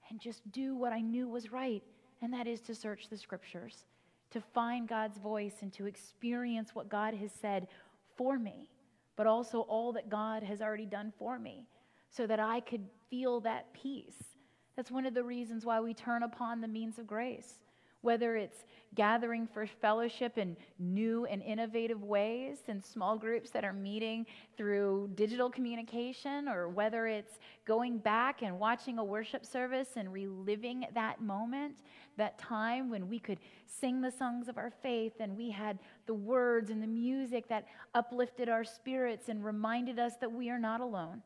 and 0.08 0.18
just 0.18 0.50
do 0.50 0.74
what 0.74 0.94
I 0.94 1.02
knew 1.02 1.28
was 1.28 1.52
right 1.52 1.82
and 2.22 2.32
that 2.32 2.46
is 2.46 2.60
to 2.62 2.74
search 2.74 3.08
the 3.08 3.16
scriptures, 3.16 3.84
to 4.30 4.40
find 4.40 4.88
God's 4.88 5.18
voice, 5.18 5.56
and 5.62 5.72
to 5.74 5.86
experience 5.86 6.74
what 6.74 6.88
God 6.88 7.14
has 7.14 7.30
said 7.32 7.68
for 8.16 8.38
me, 8.38 8.68
but 9.16 9.26
also 9.26 9.60
all 9.60 9.92
that 9.92 10.08
God 10.08 10.42
has 10.42 10.60
already 10.60 10.86
done 10.86 11.12
for 11.18 11.38
me, 11.38 11.66
so 12.10 12.26
that 12.26 12.40
I 12.40 12.60
could 12.60 12.86
feel 13.10 13.40
that 13.40 13.72
peace. 13.72 14.36
That's 14.76 14.90
one 14.90 15.06
of 15.06 15.14
the 15.14 15.24
reasons 15.24 15.64
why 15.64 15.80
we 15.80 15.94
turn 15.94 16.22
upon 16.22 16.60
the 16.60 16.68
means 16.68 16.98
of 16.98 17.06
grace. 17.06 17.54
Whether 18.06 18.36
it's 18.36 18.64
gathering 18.94 19.48
for 19.52 19.66
fellowship 19.66 20.38
in 20.38 20.56
new 20.78 21.26
and 21.26 21.42
innovative 21.42 22.04
ways 22.04 22.58
and 22.68 22.82
small 22.82 23.18
groups 23.18 23.50
that 23.50 23.64
are 23.64 23.72
meeting 23.72 24.24
through 24.56 25.10
digital 25.16 25.50
communication, 25.50 26.48
or 26.48 26.68
whether 26.68 27.08
it's 27.08 27.40
going 27.66 27.98
back 27.98 28.42
and 28.42 28.56
watching 28.58 28.98
a 28.98 29.04
worship 29.04 29.44
service 29.44 29.88
and 29.96 30.12
reliving 30.12 30.86
that 30.94 31.20
moment, 31.20 31.74
that 32.16 32.38
time 32.38 32.88
when 32.88 33.08
we 33.08 33.18
could 33.18 33.40
sing 33.66 34.00
the 34.00 34.10
songs 34.10 34.48
of 34.48 34.56
our 34.56 34.72
faith 34.82 35.14
and 35.18 35.36
we 35.36 35.50
had 35.50 35.80
the 36.06 36.14
words 36.14 36.70
and 36.70 36.80
the 36.80 36.86
music 36.86 37.48
that 37.48 37.66
uplifted 37.94 38.48
our 38.48 38.64
spirits 38.64 39.28
and 39.28 39.44
reminded 39.44 39.98
us 39.98 40.14
that 40.20 40.32
we 40.32 40.48
are 40.48 40.60
not 40.60 40.80
alone. 40.80 41.20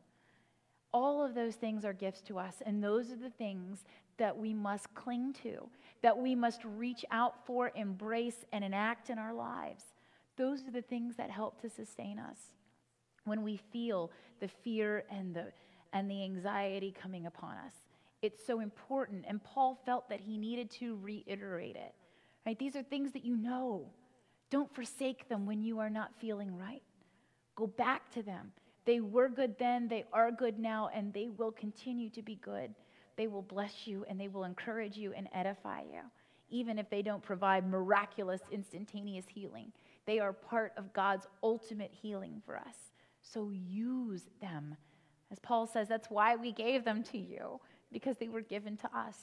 All 0.92 1.22
of 1.22 1.34
those 1.34 1.56
things 1.56 1.84
are 1.84 1.92
gifts 1.92 2.22
to 2.22 2.38
us, 2.38 2.62
and 2.64 2.82
those 2.82 3.12
are 3.12 3.16
the 3.16 3.30
things 3.30 3.84
that 4.16 4.37
we 4.37 4.52
must 4.52 4.92
cling 4.94 5.32
to, 5.42 5.68
that 6.02 6.19
we 6.19 6.35
must 6.35 6.64
reach 6.64 7.04
out 7.11 7.47
for, 7.47 7.73
embrace, 7.75 8.45
and 8.52 8.64
enact 8.64 9.11
in 9.11 9.19
our 9.19 9.35
lives. 9.35 9.85
Those 10.37 10.66
are 10.66 10.71
the 10.71 10.83
things 10.83 11.16
that 11.16 11.30
help 11.30 11.61
to 11.61 11.69
sustain 11.69 12.19
us. 12.19 12.38
When 13.25 13.42
we 13.42 13.59
feel 13.73 14.11
the 14.40 14.49
fear 14.49 15.04
and 15.11 15.35
the, 15.35 15.52
and 15.92 16.11
the 16.11 16.25
anxiety 16.25 16.95
coming 17.02 17.26
upon 17.26 17.57
us, 17.59 17.75
it's 18.23 18.45
so 18.47 18.61
important. 18.61 19.25
And 19.28 19.42
Paul 19.42 19.78
felt 19.85 20.09
that 20.09 20.21
he 20.21 20.38
needed 20.38 20.71
to 20.73 20.97
reiterate 20.97 21.76
it. 21.76 21.95
Right? 22.47 22.59
These 22.59 22.76
are 22.76 22.83
things 22.83 23.12
that 23.12 23.25
you 23.25 23.37
know. 23.37 23.87
Don't 24.50 24.75
forsake 24.75 25.28
them 25.28 25.47
when 25.47 25.62
you 25.62 25.78
are 25.78 25.90
not 25.90 26.11
feeling 26.19 26.57
right. 26.57 26.83
Go 27.54 27.66
back 27.66 28.11
to 28.12 28.23
them. 28.23 28.52
They 28.87 29.00
were 29.00 29.28
good 29.28 29.57
then, 29.59 29.88
they 29.88 30.04
are 30.12 30.33
good 30.33 30.59
now, 30.59 30.90
and 30.92 31.12
they 31.12 31.28
will 31.28 31.52
continue 31.52 32.09
to 32.11 32.23
be 32.23 32.37
good. 32.37 32.75
They 33.17 33.26
will 33.26 33.43
bless 33.43 33.87
you 33.87 34.05
and 34.09 34.21
they 34.21 34.29
will 34.29 34.45
encourage 34.45 34.97
you 34.97 35.12
and 35.12 35.29
edify 35.35 35.83
you, 35.83 36.00
even 36.49 36.79
if 36.79 36.88
they 36.90 37.02
don't 37.02 37.23
provide 37.23 37.69
miraculous, 37.69 38.40
instantaneous 38.50 39.26
healing. 39.29 39.73
They 40.07 40.19
are 40.19 40.33
part 40.33 40.73
of 40.76 40.93
God's 40.93 41.26
ultimate 41.43 41.93
healing 41.93 42.43
for 42.45 42.57
us. 42.57 42.76
So 43.23 43.50
use 43.50 44.23
them. 44.40 44.76
As 45.31 45.38
Paul 45.38 45.67
says, 45.67 45.88
that's 45.88 46.11
why 46.11 46.37
we 46.37 46.52
gave 46.52 46.85
them 46.85 47.02
to 47.05 47.19
you, 47.19 47.61
because 47.93 48.17
they 48.19 48.29
were 48.29 48.40
given 48.40 48.76
to 48.79 48.97
us. 48.97 49.17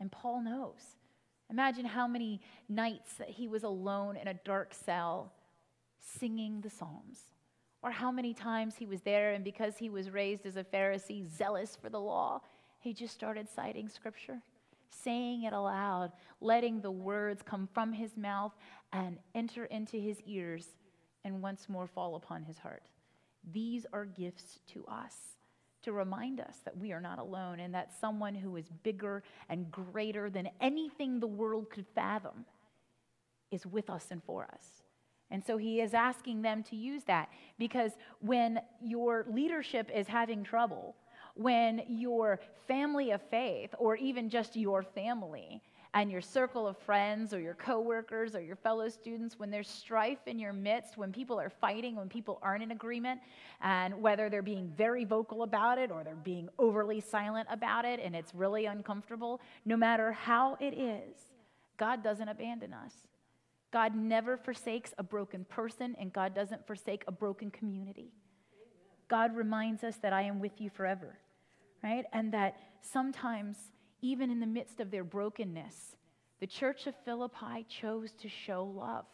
And 0.00 0.10
Paul 0.10 0.42
knows. 0.42 0.96
Imagine 1.50 1.84
how 1.84 2.06
many 2.06 2.40
nights 2.68 3.14
that 3.14 3.28
he 3.28 3.48
was 3.48 3.62
alone 3.62 4.16
in 4.16 4.28
a 4.28 4.34
dark 4.44 4.72
cell 4.72 5.32
singing 5.98 6.60
the 6.60 6.70
Psalms 6.70 7.26
or 7.82 7.90
how 7.90 8.10
many 8.10 8.34
times 8.34 8.74
he 8.76 8.84
was 8.84 9.00
there, 9.02 9.32
and 9.32 9.44
because 9.44 9.76
he 9.76 9.88
was 9.90 10.10
raised 10.10 10.44
as 10.44 10.56
a 10.56 10.64
Pharisee, 10.64 11.24
zealous 11.24 11.76
for 11.80 11.88
the 11.88 12.00
law, 12.00 12.40
he 12.78 12.92
just 12.92 13.14
started 13.14 13.48
citing 13.48 13.88
scripture, 13.88 14.40
saying 14.90 15.44
it 15.44 15.52
aloud, 15.52 16.12
letting 16.40 16.80
the 16.80 16.90
words 16.90 17.42
come 17.42 17.68
from 17.72 17.92
his 17.92 18.16
mouth 18.16 18.52
and 18.92 19.18
enter 19.34 19.64
into 19.66 19.96
his 19.96 20.20
ears 20.26 20.68
and 21.24 21.42
once 21.42 21.68
more 21.68 21.86
fall 21.86 22.14
upon 22.16 22.44
his 22.44 22.58
heart. 22.58 22.84
These 23.52 23.86
are 23.92 24.04
gifts 24.04 24.60
to 24.72 24.84
us 24.86 25.14
to 25.82 25.92
remind 25.92 26.40
us 26.40 26.56
that 26.64 26.76
we 26.76 26.92
are 26.92 27.00
not 27.00 27.18
alone 27.18 27.60
and 27.60 27.74
that 27.74 27.92
someone 28.00 28.34
who 28.34 28.56
is 28.56 28.68
bigger 28.82 29.22
and 29.48 29.70
greater 29.70 30.28
than 30.28 30.50
anything 30.60 31.20
the 31.20 31.26
world 31.26 31.70
could 31.70 31.86
fathom 31.94 32.44
is 33.52 33.64
with 33.64 33.88
us 33.88 34.06
and 34.10 34.22
for 34.24 34.44
us. 34.52 34.82
And 35.30 35.44
so 35.44 35.56
he 35.56 35.80
is 35.80 35.94
asking 35.94 36.42
them 36.42 36.62
to 36.64 36.76
use 36.76 37.02
that 37.04 37.28
because 37.58 37.92
when 38.20 38.60
your 38.80 39.26
leadership 39.28 39.90
is 39.94 40.06
having 40.06 40.44
trouble, 40.44 40.96
when 41.36 41.82
your 41.88 42.40
family 42.66 43.12
of 43.12 43.22
faith, 43.30 43.74
or 43.78 43.96
even 43.96 44.28
just 44.28 44.56
your 44.56 44.82
family, 44.82 45.62
and 45.94 46.10
your 46.10 46.20
circle 46.20 46.66
of 46.66 46.76
friends 46.76 47.32
or 47.32 47.40
your 47.40 47.54
coworkers 47.54 48.34
or 48.34 48.40
your 48.42 48.56
fellow 48.56 48.86
students, 48.86 49.38
when 49.38 49.50
there's 49.50 49.68
strife 49.68 50.18
in 50.26 50.38
your 50.38 50.52
midst, 50.52 50.98
when 50.98 51.10
people 51.10 51.40
are 51.40 51.48
fighting, 51.48 51.96
when 51.96 52.08
people 52.08 52.38
aren't 52.42 52.62
in 52.62 52.70
agreement, 52.70 53.18
and 53.62 54.02
whether 54.02 54.28
they're 54.28 54.42
being 54.42 54.70
very 54.76 55.06
vocal 55.06 55.42
about 55.42 55.78
it 55.78 55.90
or 55.90 56.04
they're 56.04 56.14
being 56.14 56.50
overly 56.58 57.00
silent 57.00 57.48
about 57.50 57.86
it 57.86 57.98
and 57.98 58.14
it's 58.14 58.34
really 58.34 58.66
uncomfortable, 58.66 59.40
no 59.64 59.76
matter 59.76 60.12
how 60.12 60.58
it 60.60 60.74
is, 60.76 61.16
God 61.78 62.02
doesn't 62.02 62.28
abandon 62.28 62.74
us. 62.74 62.92
God 63.72 63.94
never 63.94 64.36
forsakes 64.36 64.92
a 64.98 65.02
broken 65.02 65.44
person, 65.44 65.96
and 65.98 66.12
God 66.12 66.34
doesn't 66.34 66.66
forsake 66.66 67.04
a 67.08 67.12
broken 67.12 67.50
community. 67.50 68.12
God 69.08 69.34
reminds 69.34 69.82
us 69.82 69.96
that 69.98 70.12
I 70.12 70.22
am 70.22 70.40
with 70.40 70.60
you 70.60 70.68
forever, 70.68 71.18
right? 71.86 72.04
And 72.12 72.32
that 72.32 72.56
sometimes, 72.80 73.56
even 74.02 74.30
in 74.30 74.40
the 74.40 74.46
midst 74.46 74.80
of 74.80 74.90
their 74.90 75.04
brokenness, 75.04 75.96
the 76.40 76.46
church 76.46 76.86
of 76.86 76.94
Philippi 77.04 77.64
chose 77.68 78.10
to 78.20 78.28
show 78.28 78.64
love. 78.64 79.06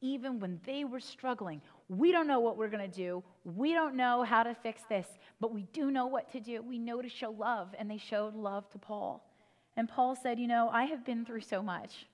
Even 0.00 0.40
when 0.40 0.58
they 0.64 0.84
were 0.84 1.00
struggling, 1.00 1.60
we 1.88 2.10
don't 2.10 2.26
know 2.26 2.40
what 2.40 2.56
we're 2.56 2.68
going 2.68 2.90
to 2.90 2.96
do. 2.96 3.22
We 3.44 3.74
don't 3.74 3.94
know 3.94 4.22
how 4.22 4.42
to 4.42 4.54
fix 4.54 4.82
this, 4.88 5.06
but 5.40 5.52
we 5.52 5.62
do 5.72 5.90
know 5.90 6.06
what 6.06 6.32
to 6.32 6.40
do. 6.40 6.62
We 6.62 6.78
know 6.78 7.02
to 7.02 7.08
show 7.08 7.30
love, 7.30 7.74
and 7.78 7.90
they 7.90 7.98
showed 7.98 8.34
love 8.34 8.70
to 8.70 8.78
Paul. 8.78 9.28
And 9.76 9.88
Paul 9.88 10.16
said, 10.16 10.38
You 10.38 10.48
know, 10.48 10.70
I 10.72 10.84
have 10.84 11.04
been 11.04 11.26
through 11.26 11.42
so 11.42 11.62
much. 11.62 12.06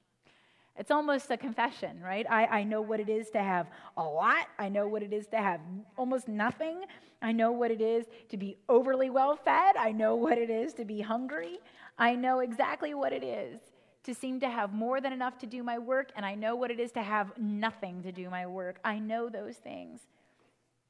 It's 0.77 0.91
almost 0.91 1.31
a 1.31 1.37
confession, 1.37 2.01
right? 2.03 2.27
I, 2.29 2.47
I 2.47 2.65
know 2.65 2.81
what 2.81 2.99
it 2.99 3.09
is 3.09 3.31
to 3.31 3.39
have 3.39 3.69
a 3.97 4.03
lot. 4.03 4.47
I 4.59 4.69
know 4.69 4.89
what 4.89 5.03
it 5.03 5.13
is 5.13 5.27
to 5.29 5.37
have 5.37 5.61
almost 5.97 6.27
nothing. 6.27 6.83
I 7.23 7.31
know 7.33 7.53
what 7.53 7.71
it 7.71 7.81
is 7.81 8.07
to 8.31 8.37
be 8.37 8.57
overly 8.69 9.09
well 9.09 9.37
fed. 9.37 9.77
I 9.77 9.93
know 9.93 10.17
what 10.17 10.37
it 10.37 10.51
is 10.51 10.75
to 10.75 10.85
be 10.85 11.01
hungry. 11.01 11.59
I 11.97 12.17
know 12.17 12.41
exactly 12.41 12.93
what 12.93 13.13
it 13.13 13.23
is 13.23 13.61
to 14.03 14.15
seem 14.15 14.41
to 14.41 14.49
have 14.49 14.73
more 14.73 15.01
than 15.01 15.13
enough 15.13 15.39
to 15.39 15.47
do 15.47 15.63
my 15.63 15.79
work, 15.79 16.11
and 16.15 16.27
I 16.27 16.35
know 16.35 16.57
what 16.57 16.71
it 16.71 16.79
is 16.79 16.93
to 16.93 17.03
have 17.03 17.33
nothing 17.39 18.03
to 18.03 18.13
do 18.13 18.29
my 18.29 18.47
work. 18.47 18.79
I 18.85 18.99
know 18.99 19.29
those 19.29 19.57
things. 19.57 20.01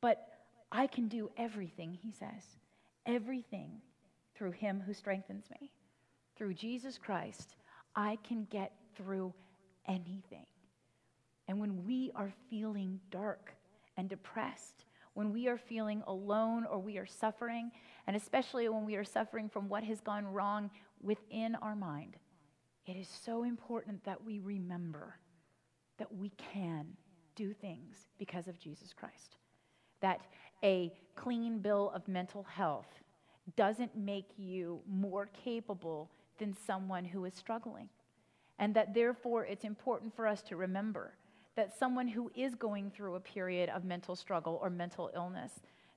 But 0.00 0.26
I 0.72 0.86
can 0.88 1.08
do 1.08 1.30
everything, 1.36 1.96
he 2.02 2.10
says, 2.10 2.42
everything 3.06 3.70
through 4.34 4.50
him 4.50 4.82
who 4.84 4.92
strengthens 4.92 5.44
me. 5.60 5.70
Through 6.36 6.54
Jesus 6.54 6.98
Christ, 6.98 7.54
I 7.94 8.18
can 8.26 8.48
get 8.50 8.72
through 8.96 9.32
anything. 9.86 10.46
And 11.48 11.60
when 11.60 11.84
we 11.84 12.10
are 12.14 12.32
feeling 12.48 13.00
dark 13.10 13.54
and 13.96 14.08
depressed, 14.08 14.84
when 15.14 15.32
we 15.32 15.46
are 15.46 15.58
feeling 15.58 16.02
alone 16.06 16.64
or 16.64 16.78
we 16.78 16.98
are 16.98 17.06
suffering, 17.06 17.70
and 18.06 18.16
especially 18.16 18.68
when 18.68 18.84
we 18.84 18.96
are 18.96 19.04
suffering 19.04 19.48
from 19.48 19.68
what 19.68 19.84
has 19.84 20.00
gone 20.00 20.26
wrong 20.26 20.70
within 21.02 21.54
our 21.56 21.76
mind, 21.76 22.16
it 22.86 22.96
is 22.96 23.08
so 23.08 23.44
important 23.44 24.04
that 24.04 24.22
we 24.22 24.40
remember 24.40 25.14
that 25.98 26.12
we 26.14 26.30
can 26.52 26.86
do 27.36 27.52
things 27.52 28.06
because 28.18 28.48
of 28.48 28.58
Jesus 28.58 28.92
Christ. 28.92 29.36
That 30.00 30.20
a 30.62 30.92
clean 31.14 31.60
bill 31.60 31.92
of 31.94 32.08
mental 32.08 32.42
health 32.42 32.88
doesn't 33.56 33.96
make 33.96 34.30
you 34.36 34.80
more 34.88 35.28
capable 35.44 36.10
than 36.38 36.56
someone 36.66 37.04
who 37.04 37.24
is 37.24 37.34
struggling 37.34 37.88
and 38.58 38.74
that 38.74 38.94
therefore 38.94 39.44
it's 39.44 39.64
important 39.64 40.14
for 40.14 40.26
us 40.26 40.42
to 40.42 40.56
remember 40.56 41.12
that 41.56 41.76
someone 41.78 42.08
who 42.08 42.30
is 42.34 42.54
going 42.54 42.90
through 42.90 43.14
a 43.14 43.20
period 43.20 43.68
of 43.70 43.84
mental 43.84 44.16
struggle 44.16 44.58
or 44.62 44.70
mental 44.70 45.10
illness, 45.14 45.52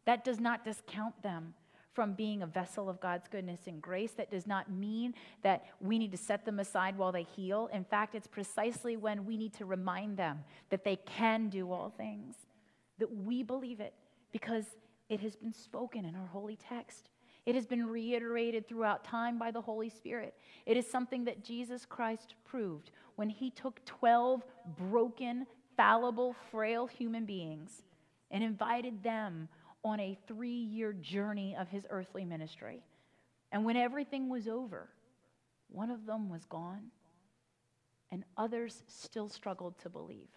that 0.06 0.24
does 0.24 0.39
not 0.39 0.63
discount 0.63 1.22
them 1.24 1.54
from 1.93 2.13
being 2.13 2.43
a 2.43 2.48
vessel 2.48 2.89
of 2.89 3.00
God's 3.00 3.28
goodness 3.28 3.62
and 3.65 3.82
grace. 3.82 4.12
That 4.12 4.30
does 4.30 4.46
not 4.46 4.72
mean 4.72 5.15
that 5.41 5.65
we 5.82 5.98
need 5.98 6.12
to 6.12 6.17
set 6.17 6.46
them 6.46 6.60
aside 6.60 6.96
while 6.96 7.12
they 7.12 7.24
heal. 7.24 7.70
In 7.74 7.84
fact, 7.84 8.13
it's 8.13 8.28
precisely 8.28 8.98
when 8.98 9.26
we 9.26 9.36
need 9.36 9.54
to 9.54 9.65
remind 9.65 10.15
them 10.15 10.43
that 10.70 10.84
they 10.84 10.98
can 10.98 11.50
do 11.50 11.72
all 11.72 11.89
things, 11.89 12.36
that 13.00 13.12
we 13.12 13.41
believe 13.41 13.80
it 13.80 13.96
because 14.32 14.65
it 15.10 15.22
has 15.22 15.36
been 15.36 15.54
spoken 15.54 16.06
in 16.06 16.15
our 16.15 16.28
holy 16.28 16.56
text. 16.56 17.10
It 17.48 17.56
has 17.56 17.66
been 17.66 17.88
reiterated 17.88 18.68
throughout 18.68 19.06
time 19.06 19.40
by 19.40 19.52
the 19.52 19.62
Holy 19.62 19.88
Spirit. 19.88 20.36
It 20.66 20.76
is 20.76 20.86
something 20.86 21.24
that 21.24 21.46
Jesus 21.46 21.86
Christ 21.86 22.36
proved 22.44 22.92
when 23.16 23.30
he 23.30 23.52
took 23.52 23.84
12 23.86 24.44
broken, 24.78 25.48
fallible, 25.78 26.36
frail 26.52 26.88
human 26.88 27.24
beings 27.24 27.84
and 28.32 28.44
invited 28.44 29.02
them 29.02 29.48
on 29.86 29.98
a 30.02 30.18
three 30.28 30.50
year 30.50 30.92
journey 30.92 31.56
of 31.58 31.70
his 31.70 31.88
earthly 31.90 32.26
ministry. 32.26 32.84
And 33.54 33.64
when 33.64 33.78
everything 33.78 34.28
was 34.28 34.50
over, 34.50 34.90
one 35.70 35.90
of 35.90 36.06
them 36.06 36.28
was 36.30 36.44
gone, 36.44 36.92
and 38.12 38.26
others 38.36 38.84
still 38.88 39.30
struggled 39.30 39.80
to 39.80 39.90
believe. 39.90 40.28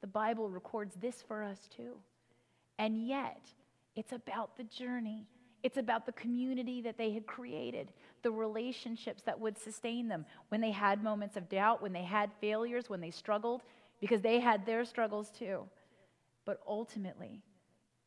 The 0.00 0.06
Bible 0.06 0.48
records 0.48 0.94
this 0.94 1.20
for 1.20 1.42
us 1.42 1.68
too. 1.68 1.98
And 2.78 3.06
yet, 3.06 3.50
it's 3.96 4.12
about 4.12 4.56
the 4.56 4.64
journey 4.64 5.26
it's 5.62 5.78
about 5.78 6.06
the 6.06 6.12
community 6.12 6.80
that 6.82 6.98
they 6.98 7.12
had 7.12 7.26
created, 7.26 7.88
the 8.22 8.30
relationships 8.30 9.22
that 9.22 9.38
would 9.38 9.58
sustain 9.58 10.08
them 10.08 10.24
when 10.48 10.60
they 10.60 10.70
had 10.70 11.02
moments 11.02 11.36
of 11.36 11.48
doubt, 11.48 11.82
when 11.82 11.92
they 11.92 12.04
had 12.04 12.30
failures, 12.40 12.88
when 12.88 13.00
they 13.00 13.10
struggled, 13.10 13.62
because 14.00 14.20
they 14.20 14.40
had 14.40 14.64
their 14.66 14.84
struggles 14.84 15.30
too. 15.30 15.64
But 16.44 16.60
ultimately, 16.66 17.42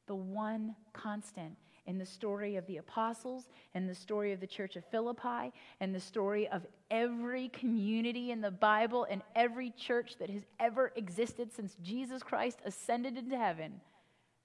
the 0.07 0.15
one 0.15 0.75
constant 0.93 1.55
in 1.85 1.97
the 1.97 2.05
story 2.05 2.55
of 2.55 2.67
the 2.67 2.77
apostles, 2.77 3.47
in 3.73 3.88
the 3.88 3.95
story 3.95 4.31
of 4.31 4.39
the 4.39 4.47
church 4.47 4.75
of 4.75 4.85
Philippi, 4.85 5.51
and 5.79 5.93
the 5.93 5.99
story 5.99 6.47
of 6.47 6.65
every 6.91 7.49
community 7.49 8.31
in 8.31 8.41
the 8.41 8.51
Bible 8.51 9.07
and 9.09 9.23
every 9.35 9.71
church 9.71 10.15
that 10.19 10.29
has 10.29 10.43
ever 10.59 10.93
existed 10.95 11.51
since 11.51 11.75
Jesus 11.81 12.21
Christ 12.21 12.59
ascended 12.63 13.17
into 13.17 13.38
heaven. 13.38 13.81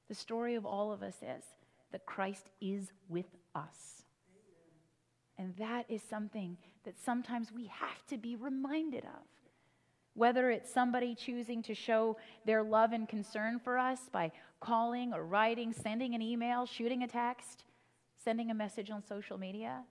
The 0.08 0.14
story 0.14 0.54
of 0.54 0.64
all 0.64 0.90
of 0.90 1.02
us 1.02 1.16
is 1.22 1.44
that 1.94 2.06
Christ 2.06 2.50
is 2.60 2.90
with 3.08 3.28
us. 3.54 4.02
And 5.38 5.54
that 5.58 5.84
is 5.88 6.02
something 6.02 6.56
that 6.84 6.98
sometimes 6.98 7.52
we 7.52 7.66
have 7.66 8.04
to 8.08 8.18
be 8.18 8.34
reminded 8.34 9.04
of. 9.04 9.22
Whether 10.14 10.50
it's 10.50 10.72
somebody 10.72 11.14
choosing 11.14 11.62
to 11.62 11.74
show 11.74 12.16
their 12.44 12.64
love 12.64 12.92
and 12.92 13.08
concern 13.08 13.60
for 13.62 13.78
us 13.78 14.00
by 14.10 14.32
calling 14.58 15.14
or 15.14 15.24
writing, 15.24 15.72
sending 15.72 16.16
an 16.16 16.22
email, 16.22 16.66
shooting 16.66 17.04
a 17.04 17.08
text, 17.08 17.62
sending 18.24 18.50
a 18.50 18.54
message 18.54 18.90
on 18.90 19.04
social 19.04 19.38
media, 19.38 19.84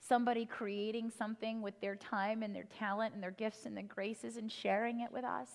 somebody 0.00 0.46
creating 0.46 1.10
something 1.10 1.60
with 1.60 1.78
their 1.82 1.96
time 1.96 2.42
and 2.42 2.56
their 2.56 2.68
talent 2.78 3.12
and 3.12 3.22
their 3.22 3.30
gifts 3.30 3.66
and 3.66 3.76
their 3.76 3.84
graces 3.84 4.38
and 4.38 4.50
sharing 4.50 5.00
it 5.00 5.12
with 5.12 5.24
us. 5.24 5.50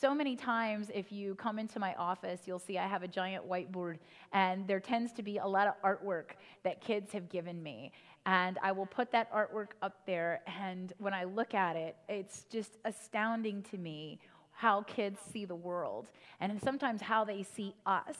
So 0.00 0.14
many 0.14 0.36
times, 0.36 0.92
if 0.94 1.10
you 1.10 1.34
come 1.34 1.58
into 1.58 1.80
my 1.80 1.92
office, 1.94 2.42
you'll 2.46 2.60
see 2.60 2.78
I 2.78 2.86
have 2.86 3.02
a 3.02 3.08
giant 3.08 3.48
whiteboard, 3.48 3.96
and 4.32 4.64
there 4.68 4.78
tends 4.78 5.12
to 5.14 5.24
be 5.24 5.38
a 5.38 5.46
lot 5.46 5.66
of 5.66 5.74
artwork 5.82 6.36
that 6.62 6.80
kids 6.80 7.10
have 7.12 7.28
given 7.28 7.60
me. 7.60 7.90
And 8.24 8.58
I 8.62 8.70
will 8.70 8.86
put 8.86 9.10
that 9.10 9.32
artwork 9.32 9.70
up 9.82 10.06
there, 10.06 10.42
and 10.46 10.92
when 10.98 11.14
I 11.14 11.24
look 11.24 11.52
at 11.52 11.74
it, 11.74 11.96
it's 12.08 12.44
just 12.44 12.78
astounding 12.84 13.62
to 13.72 13.78
me 13.78 14.20
how 14.52 14.82
kids 14.82 15.18
see 15.32 15.44
the 15.44 15.56
world 15.56 16.10
and 16.40 16.60
sometimes 16.62 17.00
how 17.00 17.24
they 17.24 17.42
see 17.42 17.74
us 17.84 18.16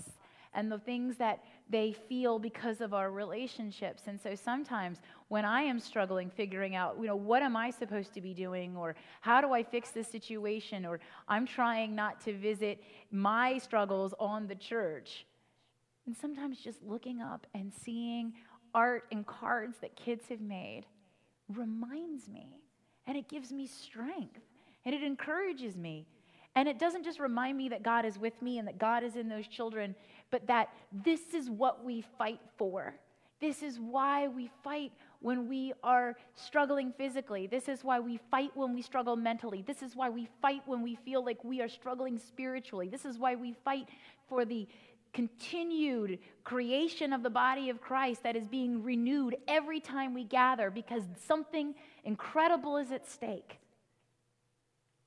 and 0.54 0.72
the 0.72 0.78
things 0.78 1.16
that 1.16 1.44
they 1.68 1.92
feel 1.92 2.38
because 2.38 2.80
of 2.80 2.94
our 2.94 3.12
relationships. 3.12 4.04
And 4.06 4.20
so 4.20 4.34
sometimes 4.34 4.98
when 5.28 5.44
I 5.44 5.62
am 5.62 5.78
struggling 5.78 6.30
figuring 6.30 6.74
out, 6.74 6.96
you 6.98 7.06
know, 7.06 7.16
what 7.16 7.42
am 7.42 7.56
I 7.56 7.70
supposed 7.70 8.14
to 8.14 8.20
be 8.20 8.32
doing 8.32 8.76
or 8.76 8.96
how 9.20 9.40
do 9.40 9.52
I 9.52 9.62
fix 9.62 9.90
this 9.90 10.08
situation 10.08 10.86
or 10.86 11.00
I'm 11.28 11.46
trying 11.46 11.94
not 11.94 12.20
to 12.22 12.36
visit 12.36 12.82
my 13.10 13.58
struggles 13.58 14.14
on 14.18 14.46
the 14.46 14.54
church. 14.54 15.26
And 16.06 16.16
sometimes 16.16 16.58
just 16.58 16.82
looking 16.82 17.20
up 17.20 17.46
and 17.54 17.72
seeing 17.72 18.32
art 18.74 19.04
and 19.12 19.26
cards 19.26 19.76
that 19.82 19.96
kids 19.96 20.24
have 20.30 20.40
made 20.40 20.84
reminds 21.54 22.28
me 22.28 22.60
and 23.06 23.16
it 23.16 23.28
gives 23.28 23.52
me 23.52 23.66
strength 23.66 24.40
and 24.84 24.94
it 24.94 25.02
encourages 25.02 25.76
me. 25.76 26.06
And 26.54 26.66
it 26.66 26.78
doesn't 26.78 27.04
just 27.04 27.20
remind 27.20 27.56
me 27.56 27.68
that 27.68 27.82
God 27.82 28.04
is 28.04 28.18
with 28.18 28.40
me 28.40 28.58
and 28.58 28.66
that 28.66 28.78
God 28.78 29.04
is 29.04 29.16
in 29.16 29.28
those 29.28 29.46
children, 29.46 29.94
but 30.30 30.46
that 30.46 30.70
this 30.90 31.34
is 31.34 31.50
what 31.50 31.84
we 31.84 32.02
fight 32.16 32.40
for. 32.56 32.94
This 33.40 33.62
is 33.62 33.78
why 33.78 34.28
we 34.28 34.50
fight 34.64 34.92
when 35.20 35.48
we 35.48 35.72
are 35.82 36.16
struggling 36.34 36.92
physically. 36.92 37.46
This 37.46 37.68
is 37.68 37.82
why 37.82 37.98
we 38.00 38.18
fight 38.30 38.50
when 38.54 38.74
we 38.74 38.82
struggle 38.82 39.16
mentally. 39.16 39.62
This 39.66 39.82
is 39.82 39.96
why 39.96 40.08
we 40.08 40.28
fight 40.40 40.62
when 40.66 40.82
we 40.82 40.94
feel 40.94 41.24
like 41.24 41.42
we 41.42 41.60
are 41.60 41.68
struggling 41.68 42.18
spiritually. 42.18 42.88
This 42.88 43.04
is 43.04 43.18
why 43.18 43.34
we 43.34 43.54
fight 43.64 43.88
for 44.28 44.44
the 44.44 44.68
continued 45.12 46.18
creation 46.44 47.12
of 47.12 47.22
the 47.22 47.30
body 47.30 47.70
of 47.70 47.80
Christ 47.80 48.22
that 48.22 48.36
is 48.36 48.46
being 48.46 48.82
renewed 48.82 49.36
every 49.48 49.80
time 49.80 50.14
we 50.14 50.24
gather 50.24 50.70
because 50.70 51.02
something 51.26 51.74
incredible 52.04 52.76
is 52.76 52.92
at 52.92 53.08
stake. 53.08 53.58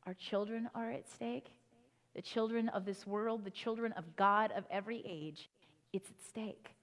Our 0.05 0.15
children 0.15 0.69
are 0.73 0.91
at 0.91 1.07
stake, 1.09 1.51
the 2.15 2.21
children 2.21 2.67
of 2.69 2.85
this 2.85 3.05
world, 3.05 3.45
the 3.45 3.51
children 3.51 3.93
of 3.93 4.15
God 4.15 4.51
of 4.57 4.65
every 4.71 5.03
age. 5.07 5.49
It's 5.93 6.09
at 6.09 6.21
stake. 6.27 6.73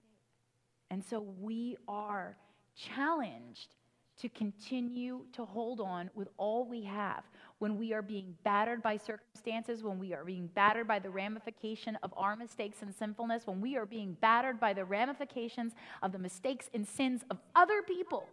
And 0.91 1.05
so 1.05 1.21
we 1.41 1.77
are 1.87 2.37
challenged 2.79 3.75
to 4.21 4.29
continue 4.31 5.21
to 5.33 5.45
hold 5.45 5.81
on 5.81 6.11
with 6.15 6.29
all 6.39 6.65
we 6.65 6.83
have 6.83 7.23
when 7.59 7.77
we 7.77 7.93
are 7.93 8.03
being 8.03 8.35
battered 8.45 8.83
by 8.83 8.97
circumstances, 8.97 9.83
when 9.83 9.99
we 9.99 10.13
are 10.13 10.25
being 10.25 10.49
battered 10.55 10.87
by 10.87 10.99
the 10.99 11.11
ramification 11.11 11.97
of 12.03 12.13
our 12.17 12.37
mistakes 12.37 12.83
and 12.83 12.95
sinfulness, 12.95 13.47
when 13.47 13.61
we 13.61 13.77
are 13.77 13.87
being 13.87 14.17
battered 14.21 14.59
by 14.59 14.73
the 14.73 14.85
ramifications 14.85 15.73
of 16.03 16.13
the 16.13 16.19
mistakes 16.19 16.69
and 16.75 16.87
sins 16.87 17.23
of 17.31 17.39
other 17.55 17.83
people, 17.83 18.27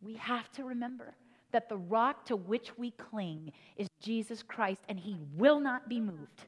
we 0.00 0.14
have 0.14 0.50
to 0.52 0.64
remember 0.64 1.14
that 1.52 1.68
the 1.68 1.76
rock 1.76 2.24
to 2.26 2.36
which 2.36 2.76
we 2.76 2.90
cling 2.92 3.52
is 3.76 3.88
Jesus 4.00 4.42
Christ, 4.42 4.82
and 4.88 4.98
he 4.98 5.16
will 5.36 5.60
not 5.60 5.88
be 5.88 6.00
moved. 6.00 6.46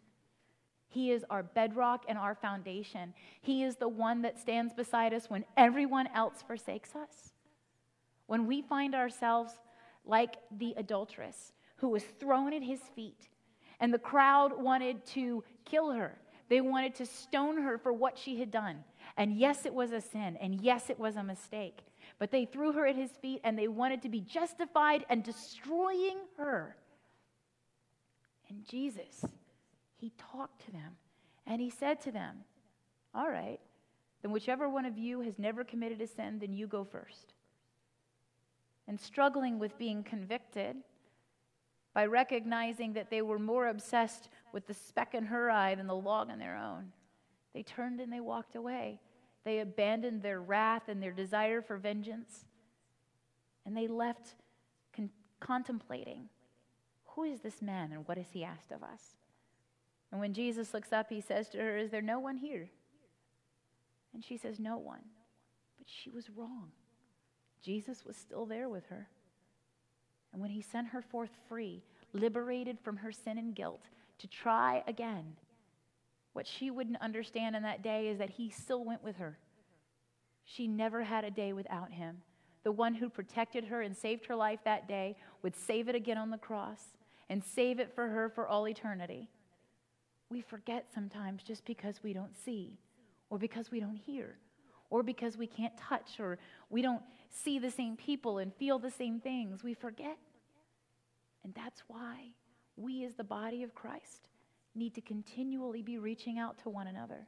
He 0.96 1.10
is 1.10 1.26
our 1.28 1.42
bedrock 1.42 2.06
and 2.08 2.16
our 2.16 2.34
foundation. 2.34 3.12
He 3.42 3.64
is 3.64 3.76
the 3.76 3.86
one 3.86 4.22
that 4.22 4.38
stands 4.38 4.72
beside 4.72 5.12
us 5.12 5.28
when 5.28 5.44
everyone 5.54 6.06
else 6.14 6.42
forsakes 6.46 6.96
us. 6.96 7.34
When 8.28 8.46
we 8.46 8.62
find 8.62 8.94
ourselves 8.94 9.52
like 10.06 10.36
the 10.56 10.72
adulteress 10.78 11.52
who 11.76 11.90
was 11.90 12.02
thrown 12.18 12.54
at 12.54 12.62
his 12.62 12.80
feet, 12.94 13.28
and 13.78 13.92
the 13.92 13.98
crowd 13.98 14.58
wanted 14.58 15.04
to 15.08 15.44
kill 15.66 15.90
her, 15.90 16.16
they 16.48 16.62
wanted 16.62 16.94
to 16.94 17.04
stone 17.04 17.60
her 17.60 17.76
for 17.76 17.92
what 17.92 18.16
she 18.16 18.40
had 18.40 18.50
done. 18.50 18.82
And 19.18 19.36
yes, 19.36 19.66
it 19.66 19.74
was 19.74 19.92
a 19.92 20.00
sin, 20.00 20.38
and 20.40 20.62
yes, 20.62 20.88
it 20.88 20.98
was 20.98 21.16
a 21.16 21.22
mistake. 21.22 21.80
But 22.18 22.30
they 22.30 22.46
threw 22.46 22.72
her 22.72 22.86
at 22.86 22.96
his 22.96 23.10
feet 23.10 23.42
and 23.44 23.58
they 23.58 23.68
wanted 23.68 24.00
to 24.00 24.08
be 24.08 24.22
justified 24.22 25.04
and 25.10 25.22
destroying 25.22 26.20
her. 26.38 26.74
And 28.48 28.64
Jesus, 28.64 29.26
he 30.06 30.12
talked 30.32 30.64
to 30.64 30.70
them 30.70 30.96
and 31.48 31.60
he 31.60 31.68
said 31.68 32.00
to 32.00 32.12
them, 32.12 32.36
All 33.12 33.28
right, 33.28 33.58
then 34.22 34.30
whichever 34.30 34.68
one 34.68 34.84
of 34.84 34.96
you 34.96 35.20
has 35.22 35.36
never 35.36 35.64
committed 35.64 36.00
a 36.00 36.06
sin, 36.06 36.38
then 36.38 36.52
you 36.52 36.68
go 36.68 36.84
first 36.84 37.34
and 38.86 39.00
struggling 39.00 39.58
with 39.58 39.76
being 39.78 40.04
convicted 40.04 40.76
by 41.92 42.06
recognizing 42.06 42.92
that 42.92 43.10
they 43.10 43.20
were 43.20 43.40
more 43.40 43.66
obsessed 43.66 44.28
with 44.52 44.68
the 44.68 44.74
speck 44.74 45.12
in 45.12 45.24
her 45.24 45.50
eye 45.50 45.74
than 45.74 45.88
the 45.88 45.94
log 45.96 46.30
in 46.30 46.38
their 46.38 46.56
own. 46.56 46.92
They 47.52 47.64
turned 47.64 48.00
and 48.00 48.12
they 48.12 48.20
walked 48.20 48.54
away. 48.54 49.00
They 49.44 49.58
abandoned 49.58 50.22
their 50.22 50.40
wrath 50.40 50.88
and 50.88 51.02
their 51.02 51.10
desire 51.10 51.62
for 51.62 51.78
vengeance. 51.78 52.44
And 53.64 53.76
they 53.76 53.88
left 53.88 54.36
con- 54.94 55.10
contemplating 55.40 56.28
who 57.06 57.24
is 57.24 57.40
this 57.40 57.60
man 57.60 57.90
and 57.90 58.06
what 58.06 58.18
has 58.18 58.30
he 58.30 58.44
asked 58.44 58.70
of 58.70 58.84
us? 58.84 59.16
And 60.10 60.20
when 60.20 60.32
Jesus 60.32 60.72
looks 60.72 60.92
up, 60.92 61.10
he 61.10 61.20
says 61.20 61.48
to 61.50 61.58
her, 61.58 61.76
Is 61.76 61.90
there 61.90 62.02
no 62.02 62.18
one 62.18 62.36
here? 62.36 62.68
And 64.14 64.24
she 64.24 64.36
says, 64.36 64.58
No 64.58 64.78
one. 64.78 65.02
But 65.78 65.86
she 65.88 66.10
was 66.10 66.30
wrong. 66.30 66.70
Jesus 67.62 68.04
was 68.04 68.16
still 68.16 68.46
there 68.46 68.68
with 68.68 68.86
her. 68.86 69.08
And 70.32 70.40
when 70.40 70.50
he 70.50 70.62
sent 70.62 70.88
her 70.88 71.02
forth 71.02 71.30
free, 71.48 71.82
liberated 72.12 72.78
from 72.80 72.98
her 72.98 73.10
sin 73.10 73.38
and 73.38 73.54
guilt, 73.54 73.82
to 74.18 74.28
try 74.28 74.82
again, 74.86 75.34
what 76.32 76.46
she 76.46 76.70
wouldn't 76.70 77.00
understand 77.00 77.56
in 77.56 77.62
that 77.62 77.82
day 77.82 78.08
is 78.08 78.18
that 78.18 78.30
he 78.30 78.50
still 78.50 78.84
went 78.84 79.02
with 79.02 79.16
her. 79.16 79.38
She 80.44 80.68
never 80.68 81.02
had 81.02 81.24
a 81.24 81.30
day 81.30 81.52
without 81.52 81.90
him. 81.90 82.18
The 82.62 82.72
one 82.72 82.94
who 82.94 83.08
protected 83.08 83.64
her 83.64 83.82
and 83.82 83.96
saved 83.96 84.26
her 84.26 84.36
life 84.36 84.60
that 84.64 84.86
day 84.86 85.16
would 85.42 85.56
save 85.56 85.88
it 85.88 85.94
again 85.94 86.18
on 86.18 86.30
the 86.30 86.38
cross 86.38 86.82
and 87.28 87.42
save 87.42 87.80
it 87.80 87.94
for 87.94 88.08
her 88.08 88.28
for 88.28 88.46
all 88.46 88.68
eternity. 88.68 89.28
We 90.30 90.40
forget 90.40 90.86
sometimes 90.92 91.42
just 91.42 91.64
because 91.64 92.02
we 92.02 92.12
don't 92.12 92.36
see, 92.36 92.78
or 93.30 93.38
because 93.38 93.70
we 93.70 93.80
don't 93.80 93.96
hear, 93.96 94.36
or 94.90 95.02
because 95.02 95.36
we 95.36 95.46
can't 95.46 95.76
touch, 95.76 96.18
or 96.18 96.38
we 96.68 96.82
don't 96.82 97.02
see 97.30 97.58
the 97.58 97.70
same 97.70 97.96
people 97.96 98.38
and 98.38 98.54
feel 98.54 98.78
the 98.78 98.90
same 98.90 99.20
things. 99.20 99.62
We 99.62 99.74
forget. 99.74 100.18
And 101.44 101.54
that's 101.54 101.82
why 101.86 102.32
we, 102.76 103.04
as 103.04 103.14
the 103.14 103.24
body 103.24 103.62
of 103.62 103.74
Christ, 103.74 104.28
need 104.74 104.94
to 104.94 105.00
continually 105.00 105.82
be 105.82 105.98
reaching 105.98 106.38
out 106.38 106.58
to 106.58 106.68
one 106.68 106.88
another 106.88 107.26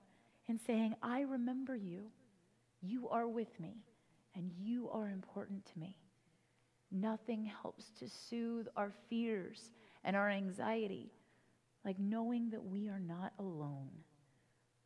and 0.49 0.61
saying, 0.61 0.95
I 1.03 1.21
remember 1.21 1.77
you. 1.77 2.11
You 2.81 3.09
are 3.09 3.27
with 3.27 3.59
me, 3.61 3.85
and 4.35 4.51
you 4.59 4.89
are 4.91 5.09
important 5.09 5.65
to 5.67 5.79
me. 5.79 5.97
Nothing 6.91 7.45
helps 7.45 7.91
to 7.99 8.09
soothe 8.09 8.67
our 8.77 8.93
fears 9.09 9.73
and 10.05 10.17
our 10.17 10.31
anxiety 10.31 11.13
like 11.85 11.99
knowing 11.99 12.51
that 12.51 12.64
we 12.64 12.88
are 12.88 13.01
not 13.01 13.33
alone, 13.38 13.91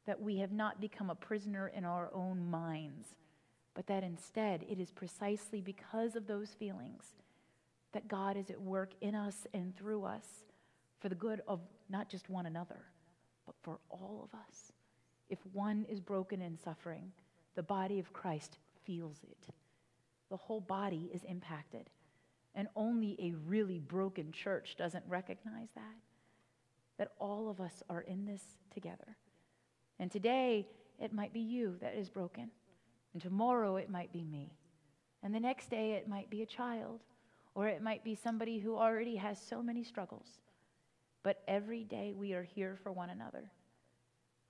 that 0.06 0.20
we 0.20 0.38
have 0.38 0.52
not 0.52 0.80
become 0.80 1.10
a 1.10 1.14
prisoner 1.14 1.68
in 1.68 1.84
our 1.84 2.10
own 2.12 2.50
minds, 2.50 3.08
but 3.74 3.86
that 3.86 4.02
instead 4.02 4.64
it 4.68 4.78
is 4.78 4.90
precisely 4.90 5.60
because 5.60 6.16
of 6.16 6.26
those 6.26 6.50
feelings 6.50 7.14
that 7.92 8.08
God 8.08 8.36
is 8.36 8.50
at 8.50 8.60
work 8.60 8.92
in 9.00 9.14
us 9.14 9.46
and 9.54 9.76
through 9.76 10.04
us 10.04 10.26
for 11.00 11.08
the 11.08 11.14
good 11.14 11.40
of 11.46 11.60
not 11.88 12.08
just 12.08 12.30
one 12.30 12.46
another, 12.46 12.80
but 13.46 13.54
for 13.62 13.78
all 13.90 14.28
of 14.30 14.38
us. 14.38 14.72
If 15.28 15.38
one 15.52 15.86
is 15.88 16.00
broken 16.00 16.40
and 16.42 16.58
suffering, 16.58 17.12
the 17.54 17.62
body 17.62 17.98
of 17.98 18.12
Christ 18.12 18.58
feels 18.84 19.20
it. 19.22 19.52
The 20.30 20.36
whole 20.36 20.60
body 20.60 21.10
is 21.12 21.24
impacted. 21.24 21.90
And 22.54 22.68
only 22.76 23.16
a 23.18 23.34
really 23.46 23.78
broken 23.78 24.32
church 24.32 24.76
doesn't 24.76 25.04
recognize 25.08 25.68
that. 25.74 25.96
That 27.02 27.14
all 27.18 27.50
of 27.50 27.60
us 27.60 27.82
are 27.90 28.02
in 28.02 28.26
this 28.26 28.44
together. 28.72 29.16
And 29.98 30.08
today, 30.08 30.68
it 31.00 31.12
might 31.12 31.32
be 31.32 31.40
you 31.40 31.74
that 31.80 31.96
is 31.96 32.08
broken. 32.08 32.48
And 33.12 33.20
tomorrow 33.20 33.74
it 33.74 33.90
might 33.90 34.12
be 34.12 34.22
me. 34.22 34.52
And 35.20 35.34
the 35.34 35.40
next 35.40 35.68
day 35.68 35.94
it 35.94 36.06
might 36.06 36.30
be 36.30 36.42
a 36.42 36.46
child. 36.46 37.00
Or 37.56 37.66
it 37.66 37.82
might 37.82 38.04
be 38.04 38.14
somebody 38.14 38.60
who 38.60 38.76
already 38.76 39.16
has 39.16 39.42
so 39.42 39.60
many 39.60 39.82
struggles. 39.82 40.38
But 41.24 41.42
every 41.48 41.82
day 41.82 42.14
we 42.16 42.34
are 42.34 42.44
here 42.44 42.78
for 42.84 42.92
one 42.92 43.10
another. 43.10 43.50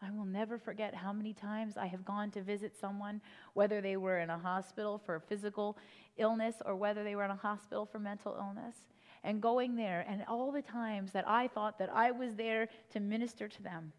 I 0.03 0.11
will 0.11 0.27
never 0.27 0.59
forget 0.59 0.95
how 0.95 1.15
many 1.15 1.33
times 1.33 1.79
I 1.79 1.87
have 1.87 2.05
gone 2.05 2.31
to 2.33 2.43
visit 2.43 2.77
someone, 2.79 3.23
whether 3.55 3.81
they 3.81 3.97
were 3.97 4.19
in 4.19 4.29
a 4.29 4.37
hospital 4.37 5.01
for 5.07 5.21
physical 5.21 5.79
illness 6.19 6.57
or 6.67 6.77
whether 6.77 7.03
they 7.03 7.17
were 7.17 7.25
in 7.25 7.31
a 7.31 7.35
hospital 7.35 7.87
for 7.87 7.99
mental 7.99 8.37
illness. 8.39 8.77
And 9.25 9.41
going 9.41 9.77
there, 9.77 10.05
and 10.09 10.25
all 10.27 10.51
the 10.51 10.63
times 10.63 11.13
that 11.13 11.29
I 11.29 11.47
thought 11.49 11.79
that 11.79 11.91
I 11.95 12.11
was 12.11 12.35
there 12.35 12.69
to 12.93 13.01
minister 13.01 13.49
to 13.49 13.63
them. 13.63 13.93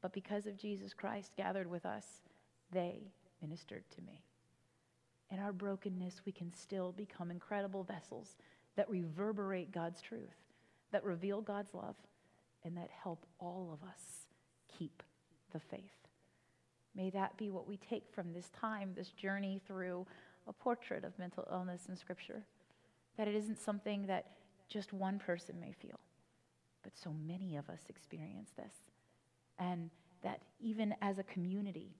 But 0.00 0.12
because 0.12 0.46
of 0.46 0.56
Jesus 0.56 0.94
Christ 0.94 1.32
gathered 1.36 1.70
with 1.70 1.84
us, 1.84 2.06
they 2.72 3.12
ministered 3.42 3.84
to 3.90 4.02
me. 4.02 4.24
In 5.30 5.38
our 5.38 5.52
brokenness, 5.52 6.22
we 6.24 6.32
can 6.32 6.52
still 6.52 6.92
become 6.92 7.30
incredible 7.30 7.82
vessels 7.82 8.36
that 8.76 8.88
reverberate 8.88 9.72
God's 9.72 10.00
truth, 10.00 10.34
that 10.92 11.04
reveal 11.04 11.40
God's 11.40 11.74
love, 11.74 11.96
and 12.64 12.76
that 12.76 12.90
help 13.02 13.26
all 13.38 13.70
of 13.72 13.86
us 13.86 14.26
keep 14.78 15.02
the 15.52 15.60
faith. 15.60 15.82
May 16.94 17.10
that 17.10 17.36
be 17.36 17.50
what 17.50 17.66
we 17.66 17.76
take 17.76 18.04
from 18.12 18.32
this 18.32 18.50
time, 18.50 18.92
this 18.94 19.10
journey 19.10 19.60
through 19.66 20.06
a 20.46 20.52
portrait 20.52 21.04
of 21.04 21.18
mental 21.18 21.46
illness 21.50 21.86
in 21.88 21.96
Scripture. 21.96 22.44
That 23.16 23.28
it 23.28 23.34
isn't 23.34 23.60
something 23.60 24.06
that 24.06 24.26
just 24.68 24.92
one 24.92 25.18
person 25.18 25.60
may 25.60 25.72
feel, 25.72 25.98
but 26.82 26.96
so 26.96 27.12
many 27.12 27.56
of 27.56 27.68
us 27.68 27.80
experience 27.88 28.50
this. 28.56 28.74
And 29.58 29.90
that 30.22 30.40
even 30.58 30.94
as 31.00 31.18
a 31.18 31.22
community, 31.24 31.94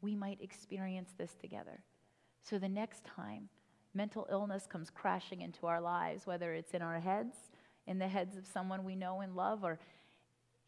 we 0.00 0.16
might 0.16 0.40
experience 0.40 1.10
this 1.16 1.34
together. 1.34 1.82
So 2.42 2.58
the 2.58 2.68
next 2.68 3.04
time 3.04 3.48
mental 3.94 4.26
illness 4.30 4.66
comes 4.66 4.90
crashing 4.90 5.40
into 5.40 5.66
our 5.66 5.80
lives, 5.80 6.26
whether 6.26 6.52
it's 6.54 6.74
in 6.74 6.82
our 6.82 7.00
heads, 7.00 7.36
in 7.86 7.98
the 7.98 8.08
heads 8.08 8.36
of 8.36 8.46
someone 8.46 8.84
we 8.84 8.96
know 8.96 9.20
and 9.20 9.34
love, 9.34 9.62
or 9.62 9.78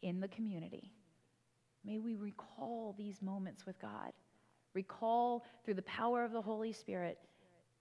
in 0.01 0.19
the 0.19 0.27
community, 0.29 0.93
May 1.85 1.97
we 1.97 2.15
recall 2.15 2.93
these 2.97 3.21
moments 3.21 3.65
with 3.65 3.79
God. 3.79 4.11
Recall 4.73 5.45
through 5.63 5.75
the 5.75 5.81
power 5.83 6.23
of 6.23 6.31
the 6.31 6.41
Holy 6.41 6.73
Spirit 6.73 7.17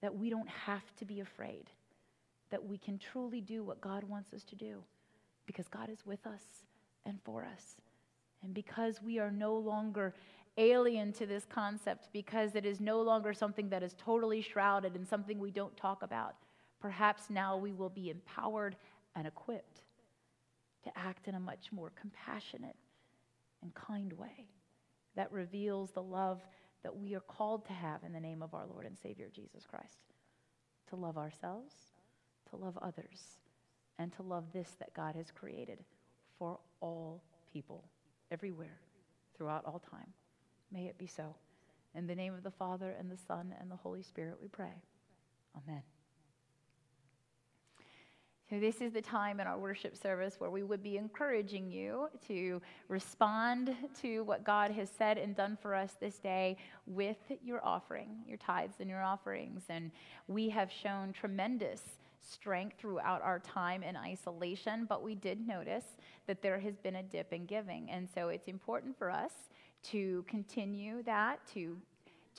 that 0.00 0.14
we 0.14 0.31
don't 0.31 0.48
have 0.48 0.94
to 0.96 1.04
be 1.04 1.20
afraid, 1.20 1.70
that 2.51 2.65
we 2.65 2.79
can 2.79 2.99
truly 2.99 3.41
do 3.41 3.63
what 3.63 3.81
God 3.81 4.05
wants 4.05 4.33
us 4.33 4.45
to 4.45 4.55
do 4.55 4.83
because 5.47 5.69
God 5.69 5.89
is 5.91 6.05
with 6.05 6.27
us 6.27 6.43
and 7.05 7.19
for 7.25 7.45
us. 7.45 7.77
And 8.43 8.55
because 8.55 9.03
we 9.03 9.19
are 9.19 9.31
no 9.31 9.57
longer 9.57 10.15
alien 10.57 11.13
to 11.15 11.27
this 11.27 11.45
concept, 11.45 12.09
because 12.13 12.55
it 12.55 12.65
is 12.65 12.81
no 12.81 13.01
longer 13.01 13.33
something 13.33 13.69
that 13.71 13.83
is 13.83 13.95
totally 13.99 14.43
shrouded 14.43 14.95
and 14.95 15.07
something 15.07 15.39
we 15.39 15.51
don't 15.51 15.77
talk 15.77 16.03
about, 16.03 16.35
perhaps 16.81 17.31
now 17.31 17.57
we 17.57 17.73
will 17.73 17.89
be 17.89 18.11
empowered 18.11 18.77
and 19.17 19.27
equipped 19.27 19.83
to 20.85 20.91
act 20.97 21.29
in 21.29 21.35
a 21.35 21.41
much 21.41 21.73
more 21.73 21.93
compassionate 21.99 22.77
and 23.63 23.75
kind 23.75 24.13
way 24.13 24.47
that 25.17 25.33
reveals 25.33 25.91
the 25.91 26.03
love 26.03 26.41
that 26.83 26.97
we 26.97 27.15
are 27.15 27.21
called 27.21 27.65
to 27.67 27.73
have 27.73 28.05
in 28.05 28.13
the 28.13 28.21
name 28.21 28.43
of 28.43 28.55
our 28.55 28.67
Lord 28.67 28.87
and 28.87 28.97
Savior 28.97 29.29
Jesus 29.35 29.67
Christ. 29.67 29.99
To 30.91 30.97
love 30.97 31.19
ourselves, 31.19 31.75
to 32.51 32.57
love 32.57 32.79
others, 32.83 33.39
and 33.99 34.13
to 34.17 34.23
love 34.23 34.45
this 34.53 34.77
that 34.79 34.95
God 34.95 35.15
has 35.15 35.31
created 35.31 35.79
for 36.39 36.59
all 36.81 37.23
people, 37.53 37.85
everywhere, 38.31 38.79
throughout 39.37 39.65
all 39.65 39.83
time. 39.91 40.13
May 40.73 40.87
it 40.87 40.99
be 40.99 41.07
so. 41.07 41.35
In 41.95 42.07
the 42.07 42.15
name 42.15 42.35
of 42.35 42.43
the 42.43 42.51
Father, 42.51 42.95
and 42.99 43.11
the 43.11 43.17
Son, 43.17 43.55
and 43.61 43.71
the 43.71 43.77
Holy 43.77 44.03
Spirit, 44.03 44.37
we 44.41 44.49
pray. 44.49 44.83
Amen. 45.57 45.83
So, 48.51 48.59
this 48.59 48.81
is 48.81 48.93
the 48.95 49.03
time 49.03 49.41
in 49.41 49.47
our 49.47 49.59
worship 49.59 49.95
service 49.95 50.37
where 50.39 50.49
we 50.49 50.63
would 50.63 50.83
be 50.83 50.97
encouraging 50.97 51.71
you 51.71 52.09
to 52.29 52.63
respond 52.89 53.77
to 54.01 54.23
what 54.23 54.43
God 54.43 54.71
has 54.71 54.89
said 54.97 55.19
and 55.19 55.37
done 55.37 55.59
for 55.61 55.75
us 55.75 55.97
this 56.01 56.19
day 56.19 56.57
with 56.87 57.19
your 57.45 57.63
offering, 57.63 58.09
your 58.27 58.39
tithes 58.39 58.77
and 58.81 58.89
your 58.89 59.03
offerings. 59.03 59.65
And 59.69 59.91
we 60.29 60.49
have 60.49 60.73
shown 60.73 61.13
tremendous 61.13 61.83
strength 62.20 62.76
throughout 62.78 63.22
our 63.22 63.38
time 63.38 63.83
in 63.83 63.96
isolation, 63.96 64.87
but 64.88 65.02
we 65.02 65.14
did 65.14 65.46
notice 65.46 65.85
that 66.26 66.42
there 66.42 66.59
has 66.59 66.76
been 66.76 66.96
a 66.96 67.02
dip 67.02 67.33
in 67.33 67.46
giving. 67.46 67.90
And 67.90 68.09
so, 68.14 68.28
it's 68.28 68.48
important 68.48 68.98
for 68.98 69.11
us 69.11 69.33
to 69.85 70.24
continue 70.28 71.02
that, 71.04 71.40
to 71.54 71.78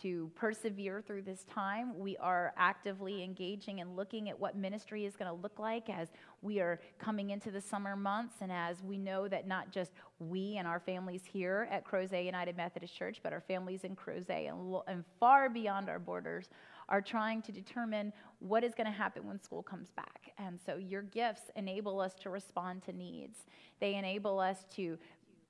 to 0.02 0.32
persevere 0.36 1.02
through 1.06 1.24
this 1.24 1.44
time. 1.44 1.98
We 1.98 2.16
are 2.18 2.54
actively 2.56 3.24
engaging 3.24 3.82
and 3.82 3.96
looking 3.96 4.30
at 4.30 4.40
what 4.40 4.56
ministry 4.56 5.06
is 5.06 5.16
going 5.16 5.30
to 5.30 5.42
look 5.42 5.60
like 5.60 5.90
as 5.90 6.10
we 6.42 6.60
are 6.60 6.80
coming 7.00 7.32
into 7.32 7.52
the 7.52 7.60
summer 7.60 7.96
months 7.96 8.36
and 8.42 8.52
as 8.52 8.82
we 8.82 8.98
know 8.98 9.28
that 9.28 9.48
not 9.48 9.72
just 9.72 9.92
we 10.20 10.56
and 10.58 10.68
our 10.68 10.80
families 10.80 11.24
here 11.26 11.68
at 11.70 11.86
Crozet 11.86 12.26
United 12.26 12.56
Methodist 12.56 12.96
Church, 12.96 13.20
but 13.22 13.34
our 13.34 13.42
families 13.42 13.84
in 13.84 13.96
Crozet 13.96 14.50
and, 14.50 14.76
and 14.88 15.04
far 15.20 15.50
beyond 15.50 15.90
our 15.90 16.00
borders 16.00 16.48
are 16.90 17.02
trying 17.02 17.42
to 17.44 17.52
determine 17.52 18.12
what 18.40 18.64
is 18.64 18.74
going 18.74 18.86
to 18.88 18.92
happen 18.92 19.26
when 19.26 19.42
school 19.42 19.64
comes 19.64 19.90
back. 19.92 20.32
And 20.38 20.60
so 20.66 20.78
your 20.78 21.04
gifts 21.04 21.44
enable 21.56 22.00
us 22.00 22.14
to 22.22 22.30
respond 22.30 22.84
to 22.84 22.94
needs. 22.94 23.46
They 23.80 23.96
enable 23.96 24.40
us 24.40 24.66
to 24.76 24.98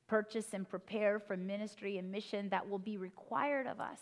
purchase 0.08 0.54
and 0.54 0.67
prepare 0.67 1.19
for 1.19 1.38
ministry 1.38 1.97
and 1.97 2.12
mission 2.12 2.49
that 2.49 2.67
will 2.67 2.80
be 2.80 2.97
required 2.97 3.67
of 3.67 3.80
us 3.80 3.99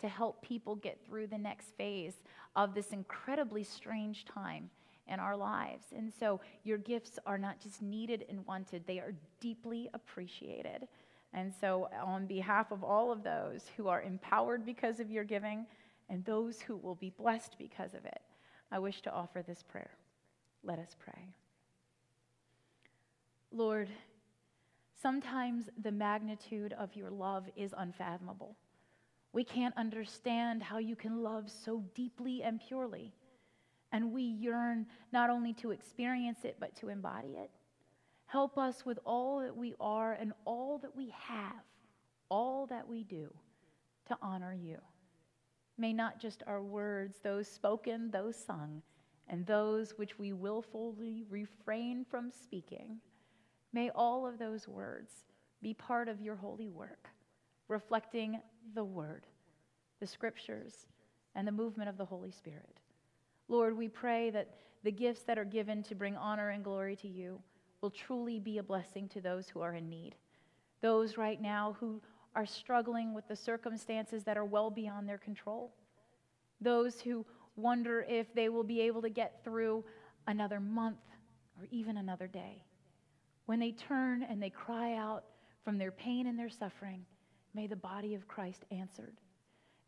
to 0.00 0.08
help 0.08 0.42
people 0.42 0.76
get 0.76 0.98
through 1.04 1.26
the 1.26 1.38
next 1.38 1.76
phase 1.76 2.14
of 2.56 2.74
this 2.74 2.88
incredibly 2.88 3.62
strange 3.62 4.24
time 4.24 4.70
in 5.08 5.20
our 5.20 5.36
lives. 5.36 5.86
And 5.94 6.12
so 6.18 6.40
your 6.62 6.78
gifts 6.78 7.18
are 7.26 7.38
not 7.38 7.60
just 7.60 7.82
needed 7.82 8.24
and 8.28 8.46
wanted, 8.46 8.86
they 8.86 8.98
are 8.98 9.14
deeply 9.40 9.90
appreciated. 9.92 10.88
And 11.32 11.52
so, 11.60 11.88
on 12.04 12.26
behalf 12.26 12.72
of 12.72 12.82
all 12.82 13.12
of 13.12 13.22
those 13.22 13.70
who 13.76 13.86
are 13.86 14.02
empowered 14.02 14.66
because 14.66 14.98
of 14.98 15.12
your 15.12 15.22
giving 15.22 15.64
and 16.10 16.24
those 16.24 16.60
who 16.60 16.76
will 16.76 16.96
be 16.96 17.10
blessed 17.16 17.56
because 17.58 17.94
of 17.94 18.04
it, 18.04 18.20
I 18.70 18.80
wish 18.80 19.00
to 19.02 19.12
offer 19.12 19.42
this 19.42 19.62
prayer. 19.62 19.92
Let 20.62 20.78
us 20.78 20.94
pray. 20.98 21.28
Lord, 23.52 23.88
sometimes 25.00 25.70
the 25.80 25.92
magnitude 25.92 26.72
of 26.74 26.94
your 26.94 27.10
love 27.10 27.48
is 27.56 27.74
unfathomable. 27.76 28.56
We 29.32 29.44
can't 29.44 29.76
understand 29.76 30.62
how 30.62 30.78
you 30.78 30.96
can 30.96 31.22
love 31.22 31.50
so 31.50 31.84
deeply 31.94 32.42
and 32.42 32.60
purely. 32.60 33.12
And 33.92 34.12
we 34.12 34.22
yearn 34.22 34.86
not 35.12 35.30
only 35.30 35.52
to 35.54 35.70
experience 35.70 36.40
it, 36.44 36.56
but 36.60 36.76
to 36.76 36.88
embody 36.88 37.36
it. 37.36 37.50
Help 38.26 38.58
us 38.58 38.84
with 38.84 38.98
all 39.04 39.40
that 39.40 39.56
we 39.56 39.74
are 39.80 40.12
and 40.12 40.32
all 40.44 40.78
that 40.78 40.94
we 40.94 41.12
have, 41.16 41.64
all 42.28 42.66
that 42.66 42.86
we 42.86 43.02
do, 43.02 43.32
to 44.06 44.16
honor 44.22 44.54
you. 44.54 44.78
May 45.80 45.94
not 45.94 46.20
just 46.20 46.42
our 46.46 46.62
words, 46.62 47.20
those 47.22 47.48
spoken, 47.48 48.10
those 48.10 48.36
sung, 48.36 48.82
and 49.28 49.46
those 49.46 49.96
which 49.96 50.18
we 50.18 50.34
willfully 50.34 51.24
refrain 51.30 52.04
from 52.04 52.30
speaking, 52.30 52.98
may 53.72 53.88
all 53.94 54.26
of 54.26 54.38
those 54.38 54.68
words 54.68 55.24
be 55.62 55.72
part 55.72 56.06
of 56.06 56.20
your 56.20 56.36
holy 56.36 56.68
work 56.68 57.08
reflecting 57.66 58.38
the 58.74 58.84
Word, 58.84 59.24
the 60.00 60.06
Scriptures, 60.06 60.86
and 61.34 61.48
the 61.48 61.52
movement 61.52 61.88
of 61.88 61.96
the 61.96 62.04
Holy 62.04 62.30
Spirit. 62.30 62.80
Lord, 63.48 63.74
we 63.74 63.88
pray 63.88 64.28
that 64.30 64.50
the 64.82 64.92
gifts 64.92 65.22
that 65.22 65.38
are 65.38 65.46
given 65.46 65.82
to 65.84 65.94
bring 65.94 66.14
honor 66.14 66.50
and 66.50 66.62
glory 66.62 66.94
to 66.96 67.08
you 67.08 67.40
will 67.80 67.90
truly 67.90 68.38
be 68.38 68.58
a 68.58 68.62
blessing 68.62 69.08
to 69.08 69.22
those 69.22 69.48
who 69.48 69.62
are 69.62 69.76
in 69.76 69.88
need. 69.88 70.14
Those 70.82 71.16
right 71.16 71.40
now 71.40 71.76
who 71.80 72.02
are 72.34 72.46
struggling 72.46 73.14
with 73.14 73.26
the 73.28 73.36
circumstances 73.36 74.24
that 74.24 74.36
are 74.36 74.44
well 74.44 74.70
beyond 74.70 75.08
their 75.08 75.18
control. 75.18 75.72
Those 76.60 77.00
who 77.00 77.26
wonder 77.56 78.04
if 78.08 78.32
they 78.34 78.48
will 78.48 78.64
be 78.64 78.80
able 78.82 79.02
to 79.02 79.10
get 79.10 79.42
through 79.44 79.84
another 80.26 80.60
month 80.60 81.00
or 81.58 81.66
even 81.70 81.96
another 81.96 82.26
day. 82.26 82.64
When 83.46 83.58
they 83.58 83.72
turn 83.72 84.22
and 84.22 84.42
they 84.42 84.50
cry 84.50 84.94
out 84.94 85.24
from 85.64 85.78
their 85.78 85.90
pain 85.90 86.26
and 86.26 86.38
their 86.38 86.48
suffering, 86.48 87.04
May 87.54 87.66
the 87.66 87.76
body 87.76 88.14
of 88.14 88.28
Christ 88.28 88.64
answered. 88.70 89.16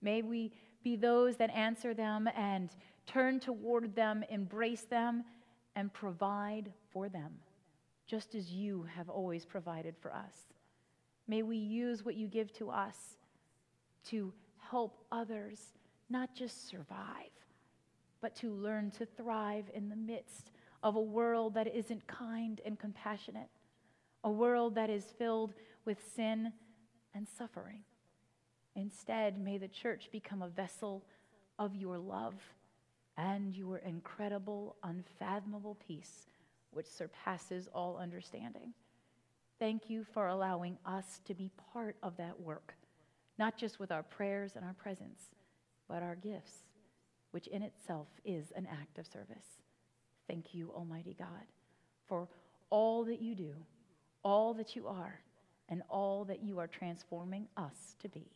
May 0.00 0.22
we 0.22 0.52
be 0.83 0.96
those 0.96 1.37
that 1.37 1.50
answer 1.50 1.94
them 1.94 2.28
and 2.37 2.70
turn 3.07 3.38
toward 3.38 3.94
them, 3.94 4.24
embrace 4.31 4.83
them, 4.83 5.24
and 5.76 5.92
provide 5.92 6.72
for 6.90 7.09
them, 7.09 7.33
just 8.07 8.35
as 8.35 8.50
you 8.50 8.87
have 8.94 9.09
always 9.09 9.44
provided 9.44 9.94
for 10.00 10.12
us. 10.12 10.35
May 11.28 11.42
we 11.42 11.56
use 11.56 12.04
what 12.04 12.16
you 12.16 12.26
give 12.26 12.52
to 12.54 12.70
us 12.70 13.16
to 14.06 14.32
help 14.70 14.98
others 15.11 15.61
not 16.11 16.35
just 16.35 16.68
survive, 16.68 17.30
but 18.20 18.35
to 18.37 18.50
learn 18.50 18.90
to 18.92 19.06
thrive 19.06 19.64
in 19.74 19.88
the 19.88 19.96
midst 19.96 20.50
of 20.82 20.96
a 20.96 21.00
world 21.00 21.54
that 21.54 21.74
isn't 21.74 22.06
kind 22.06 22.61
and 22.64 22.78
compassionate, 22.78 23.48
a 24.24 24.30
world 24.30 24.74
that 24.74 24.90
is 24.90 25.04
filled 25.18 25.54
with 25.85 25.98
sin 26.14 26.52
and 27.14 27.26
suffering. 27.28 27.80
Instead, 28.74 29.38
may 29.38 29.58
the 29.58 29.68
church 29.68 30.08
become 30.11 30.42
a 30.42 30.48
vessel 30.48 31.04
of 31.58 31.76
your 31.76 31.98
love 31.98 32.35
and 33.16 33.54
your 33.54 33.78
incredible, 33.78 34.76
unfathomable 34.82 35.76
peace, 35.87 36.26
which 36.70 36.87
surpasses 36.87 37.68
all 37.74 37.98
understanding. 37.98 38.72
Thank 39.62 39.88
you 39.88 40.05
for 40.12 40.27
allowing 40.27 40.77
us 40.85 41.20
to 41.25 41.35
be 41.35 41.53
part 41.72 41.94
of 42.03 42.16
that 42.16 42.40
work, 42.40 42.75
not 43.38 43.57
just 43.57 43.79
with 43.79 43.92
our 43.92 44.03
prayers 44.03 44.57
and 44.57 44.64
our 44.64 44.72
presence, 44.72 45.31
but 45.88 46.03
our 46.03 46.16
gifts, 46.16 46.64
which 47.31 47.46
in 47.46 47.62
itself 47.62 48.09
is 48.25 48.53
an 48.57 48.66
act 48.68 48.98
of 48.98 49.07
service. 49.07 49.61
Thank 50.29 50.53
you, 50.53 50.72
Almighty 50.75 51.14
God, 51.16 51.46
for 52.09 52.27
all 52.70 53.05
that 53.05 53.22
you 53.22 53.37
do, 53.37 53.55
all 54.25 54.53
that 54.55 54.75
you 54.75 54.88
are, 54.88 55.20
and 55.68 55.85
all 55.88 56.25
that 56.25 56.42
you 56.42 56.59
are 56.59 56.66
transforming 56.66 57.46
us 57.57 57.94
to 58.01 58.09
be 58.09 58.33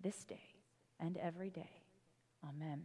this 0.00 0.22
day 0.22 0.54
and 1.00 1.16
every 1.16 1.50
day. 1.50 1.82
Amen. 2.48 2.84